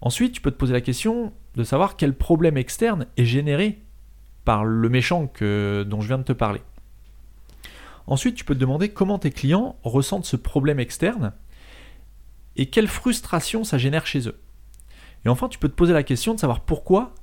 Ensuite, 0.00 0.32
tu 0.32 0.40
peux 0.40 0.50
te 0.50 0.56
poser 0.56 0.72
la 0.72 0.80
question 0.80 1.32
de 1.54 1.64
savoir 1.64 1.96
quel 1.96 2.14
problème 2.14 2.56
externe 2.56 3.06
est 3.16 3.24
généré 3.24 3.80
par 4.48 4.64
le 4.64 4.88
méchant 4.88 5.24
dont 5.24 6.00
je 6.00 6.06
viens 6.06 6.16
de 6.16 6.22
te 6.22 6.32
parler. 6.32 6.62
Ensuite, 8.06 8.34
tu 8.34 8.46
peux 8.46 8.54
te 8.54 8.58
demander 8.58 8.88
comment 8.88 9.18
tes 9.18 9.30
clients 9.30 9.76
ressentent 9.82 10.24
ce 10.24 10.36
problème 10.36 10.80
externe 10.80 11.34
et 12.56 12.64
quelle 12.64 12.88
frustration 12.88 13.62
ça 13.62 13.76
génère 13.76 14.06
chez 14.06 14.26
eux. 14.26 14.40
Et 15.26 15.28
enfin, 15.28 15.50
tu 15.50 15.58
peux 15.58 15.68
te 15.68 15.74
poser 15.74 15.92
la 15.92 16.02
question 16.02 16.32
de 16.32 16.40
savoir 16.40 16.60
pourquoi, 16.60 17.14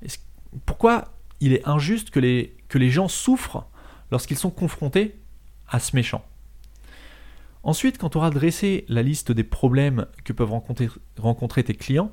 pourquoi 0.67 1.15
il 1.39 1.53
est 1.53 1.67
injuste 1.67 2.11
que 2.11 2.19
les, 2.19 2.55
que 2.69 2.77
les 2.77 2.91
gens 2.91 3.07
souffrent 3.07 3.65
lorsqu'ils 4.11 4.37
sont 4.37 4.51
confrontés 4.51 5.19
à 5.67 5.79
ce 5.79 5.95
méchant. 5.95 6.23
Ensuite, 7.63 7.97
quand 7.97 8.09
tu 8.09 8.17
auras 8.19 8.29
dressé 8.29 8.85
la 8.87 9.01
liste 9.01 9.31
des 9.31 9.43
problèmes 9.43 10.05
que 10.25 10.31
peuvent 10.31 10.51
rencontrer, 11.17 11.63
tes 11.63 11.73
clients, 11.73 12.11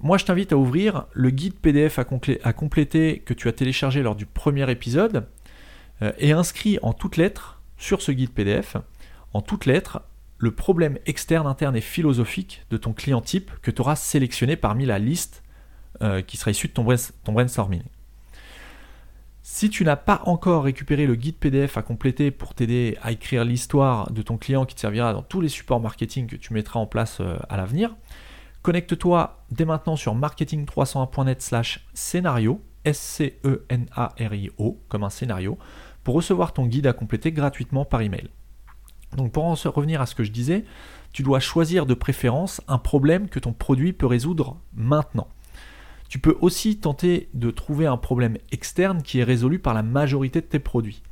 moi 0.00 0.18
je 0.18 0.24
t'invite 0.24 0.52
à 0.52 0.56
ouvrir 0.56 1.06
le 1.12 1.30
guide 1.30 1.54
PDF 1.54 1.98
à, 1.98 2.04
compléter 2.52 3.20
que 3.24 3.34
tu 3.34 3.48
as 3.48 3.52
téléchargé 3.52 4.02
lors 4.02 4.14
du 4.14 4.26
premier 4.26 4.70
épisode 4.70 5.26
euh, 6.02 6.12
et 6.18 6.32
inscrit 6.32 6.78
en 6.82 6.92
toutes 6.92 7.16
lettres 7.16 7.60
sur 7.76 8.02
ce 8.02 8.12
guide 8.12 8.30
PDF, 8.30 8.76
en 9.32 9.40
toutes 9.40 9.66
lettres, 9.66 10.02
le 10.38 10.52
problème 10.52 10.98
externe, 11.06 11.46
interne 11.46 11.76
et 11.76 11.80
philosophique 11.80 12.64
de 12.70 12.76
ton 12.76 12.92
client 12.92 13.20
type 13.20 13.50
que 13.62 13.70
tu 13.70 13.80
auras 13.80 13.96
sélectionné 13.96 14.56
parmi 14.56 14.86
la 14.86 14.98
liste 14.98 15.42
euh, 16.02 16.22
qui 16.22 16.36
sera 16.36 16.50
issue 16.50 16.68
de 16.68 16.72
ton 16.72 17.32
brainstorming. 17.32 17.82
Si 19.42 19.70
tu 19.70 19.82
n'as 19.82 19.96
pas 19.96 20.22
encore 20.26 20.64
récupéré 20.64 21.06
le 21.06 21.14
guide 21.14 21.36
PDF 21.36 21.76
à 21.76 21.82
compléter 21.82 22.30
pour 22.30 22.54
t'aider 22.54 22.98
à 23.02 23.12
écrire 23.12 23.44
l'histoire 23.44 24.12
de 24.12 24.22
ton 24.22 24.36
client 24.36 24.66
qui 24.66 24.74
te 24.74 24.80
servira 24.80 25.12
dans 25.12 25.22
tous 25.22 25.40
les 25.40 25.48
supports 25.48 25.80
marketing 25.80 26.26
que 26.26 26.36
tu 26.36 26.52
mettras 26.52 26.78
en 26.78 26.86
place 26.86 27.18
euh, 27.20 27.38
à 27.48 27.56
l'avenir, 27.56 27.96
connecte-toi 28.68 29.46
dès 29.50 29.64
maintenant 29.64 29.96
sur 29.96 30.14
marketing301.net 30.14 31.40
slash 31.40 31.86
scénario, 31.94 32.60
S-C-E-N-A-R-I-O, 32.84 34.78
comme 34.90 35.04
un 35.04 35.08
scénario, 35.08 35.56
pour 36.04 36.14
recevoir 36.14 36.52
ton 36.52 36.66
guide 36.66 36.86
à 36.86 36.92
compléter 36.92 37.32
gratuitement 37.32 37.86
par 37.86 38.02
email. 38.02 38.28
Donc 39.16 39.32
pour 39.32 39.46
en 39.46 39.54
revenir 39.54 40.02
à 40.02 40.06
ce 40.06 40.14
que 40.14 40.22
je 40.22 40.30
disais, 40.30 40.66
tu 41.14 41.22
dois 41.22 41.40
choisir 41.40 41.86
de 41.86 41.94
préférence 41.94 42.60
un 42.68 42.76
problème 42.76 43.30
que 43.30 43.38
ton 43.38 43.54
produit 43.54 43.94
peut 43.94 44.04
résoudre 44.04 44.60
maintenant. 44.74 45.28
Tu 46.10 46.18
peux 46.18 46.36
aussi 46.42 46.76
tenter 46.76 47.30
de 47.32 47.50
trouver 47.50 47.86
un 47.86 47.96
problème 47.96 48.36
externe 48.52 49.02
qui 49.02 49.20
est 49.20 49.24
résolu 49.24 49.60
par 49.60 49.72
la 49.72 49.82
majorité 49.82 50.42
de 50.42 50.46
tes 50.46 50.58
produits. 50.58 51.02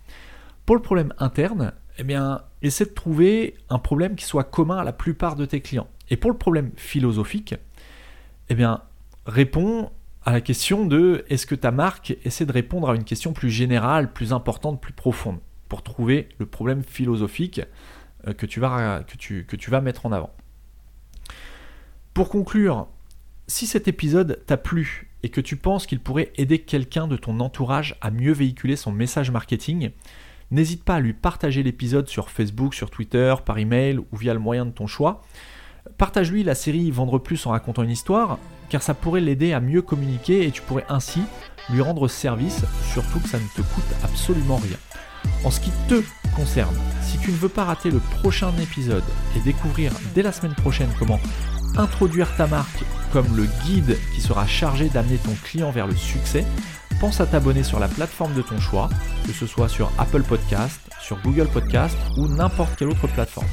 Pour 0.66 0.76
le 0.76 0.82
problème 0.82 1.14
interne, 1.16 1.72
eh 1.98 2.04
bien, 2.04 2.42
essaie 2.62 2.84
de 2.84 2.90
trouver 2.90 3.56
un 3.68 3.78
problème 3.78 4.16
qui 4.16 4.24
soit 4.24 4.44
commun 4.44 4.78
à 4.78 4.84
la 4.84 4.92
plupart 4.92 5.36
de 5.36 5.46
tes 5.46 5.60
clients. 5.60 5.88
Et 6.10 6.16
pour 6.16 6.30
le 6.30 6.36
problème 6.36 6.70
philosophique, 6.76 7.54
eh 8.48 8.54
bien, 8.54 8.82
réponds 9.26 9.90
à 10.24 10.32
la 10.32 10.40
question 10.40 10.86
de 10.86 11.24
est-ce 11.28 11.46
que 11.46 11.54
ta 11.54 11.70
marque 11.70 12.16
essaie 12.24 12.46
de 12.46 12.52
répondre 12.52 12.90
à 12.90 12.94
une 12.94 13.04
question 13.04 13.32
plus 13.32 13.50
générale, 13.50 14.12
plus 14.12 14.32
importante, 14.32 14.80
plus 14.80 14.92
profonde, 14.92 15.38
pour 15.68 15.82
trouver 15.82 16.28
le 16.38 16.46
problème 16.46 16.82
philosophique 16.82 17.60
euh, 18.26 18.34
que 18.34 18.46
tu 18.46 18.60
vas, 18.60 19.02
que 19.04 19.16
tu, 19.16 19.44
que 19.46 19.56
tu 19.56 19.70
vas 19.70 19.80
mettre 19.80 20.06
en 20.06 20.12
avant. 20.12 20.30
Pour 22.12 22.28
conclure, 22.28 22.88
si 23.46 23.66
cet 23.66 23.88
épisode 23.88 24.42
t'a 24.46 24.56
plu 24.56 25.10
et 25.22 25.28
que 25.28 25.40
tu 25.40 25.56
penses 25.56 25.86
qu'il 25.86 26.00
pourrait 26.00 26.32
aider 26.36 26.60
quelqu'un 26.60 27.06
de 27.06 27.16
ton 27.16 27.40
entourage 27.40 27.96
à 28.00 28.10
mieux 28.10 28.32
véhiculer 28.32 28.76
son 28.76 28.92
message 28.92 29.30
marketing, 29.30 29.90
n'hésite 30.50 30.84
pas 30.84 30.96
à 30.96 31.00
lui 31.00 31.12
partager 31.12 31.62
l'épisode 31.62 32.08
sur 32.08 32.30
Facebook, 32.30 32.74
sur 32.74 32.90
Twitter, 32.90 33.34
par 33.44 33.58
email 33.58 33.98
ou 33.98 34.16
via 34.16 34.34
le 34.34 34.40
moyen 34.40 34.66
de 34.66 34.70
ton 34.70 34.86
choix. 34.86 35.22
Partage-lui 35.98 36.42
la 36.42 36.54
série 36.54 36.90
Vendre 36.90 37.18
plus 37.18 37.46
en 37.46 37.50
racontant 37.50 37.82
une 37.82 37.90
histoire, 37.90 38.38
car 38.68 38.82
ça 38.82 38.94
pourrait 38.94 39.20
l'aider 39.20 39.52
à 39.52 39.60
mieux 39.60 39.82
communiquer 39.82 40.46
et 40.46 40.50
tu 40.50 40.62
pourrais 40.62 40.86
ainsi 40.88 41.22
lui 41.70 41.80
rendre 41.80 42.08
service, 42.08 42.64
surtout 42.92 43.20
que 43.20 43.28
ça 43.28 43.38
ne 43.38 43.46
te 43.56 43.62
coûte 43.62 43.84
absolument 44.02 44.56
rien. 44.56 44.76
En 45.44 45.50
ce 45.50 45.60
qui 45.60 45.70
te 45.88 46.02
concerne, 46.34 46.76
si 47.02 47.18
tu 47.18 47.30
ne 47.30 47.36
veux 47.36 47.48
pas 47.48 47.64
rater 47.64 47.90
le 47.90 47.98
prochain 47.98 48.52
épisode 48.60 49.04
et 49.36 49.40
découvrir 49.40 49.92
dès 50.14 50.22
la 50.22 50.32
semaine 50.32 50.54
prochaine 50.54 50.90
comment 50.98 51.20
introduire 51.76 52.34
ta 52.36 52.46
marque 52.46 52.84
comme 53.12 53.36
le 53.36 53.46
guide 53.64 53.96
qui 54.14 54.20
sera 54.20 54.46
chargé 54.46 54.88
d'amener 54.88 55.16
ton 55.16 55.34
client 55.42 55.70
vers 55.70 55.86
le 55.86 55.96
succès, 55.96 56.44
pense 57.00 57.20
à 57.20 57.26
t'abonner 57.26 57.62
sur 57.62 57.78
la 57.78 57.88
plateforme 57.88 58.34
de 58.34 58.42
ton 58.42 58.58
choix, 58.58 58.88
que 59.26 59.32
ce 59.32 59.46
soit 59.46 59.68
sur 59.68 59.90
Apple 59.98 60.22
Podcast, 60.22 60.80
sur 61.00 61.20
Google 61.22 61.48
Podcast 61.48 61.96
ou 62.16 62.26
n'importe 62.26 62.76
quelle 62.76 62.88
autre 62.88 63.06
plateforme. 63.06 63.46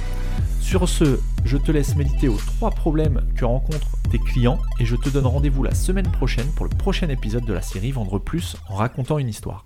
Sur 0.62 0.88
ce, 0.88 1.20
je 1.46 1.58
te 1.58 1.72
laisse 1.72 1.96
méditer 1.96 2.28
aux 2.28 2.38
trois 2.38 2.72
problèmes 2.72 3.22
que 3.36 3.46
rencontrent 3.46 3.98
tes 4.10 4.18
clients 4.18 4.60
et 4.80 4.86
je 4.86 4.96
te 4.96 5.10
donne 5.10 5.28
rendez-vous 5.28 5.64
la 5.64 5.76
semaine 5.76 6.10
prochaine 6.10 6.48
pour 6.56 6.66
le 6.66 6.76
prochain 6.76 7.10
épisode 7.10 7.46
de 7.46 7.54
la 7.54 7.62
série 7.62 7.92
Vendre 7.92 8.18
plus 8.18 8.56
en 8.70 8.76
racontant 8.76 9.20
une 9.20 9.30
histoire. 9.30 9.62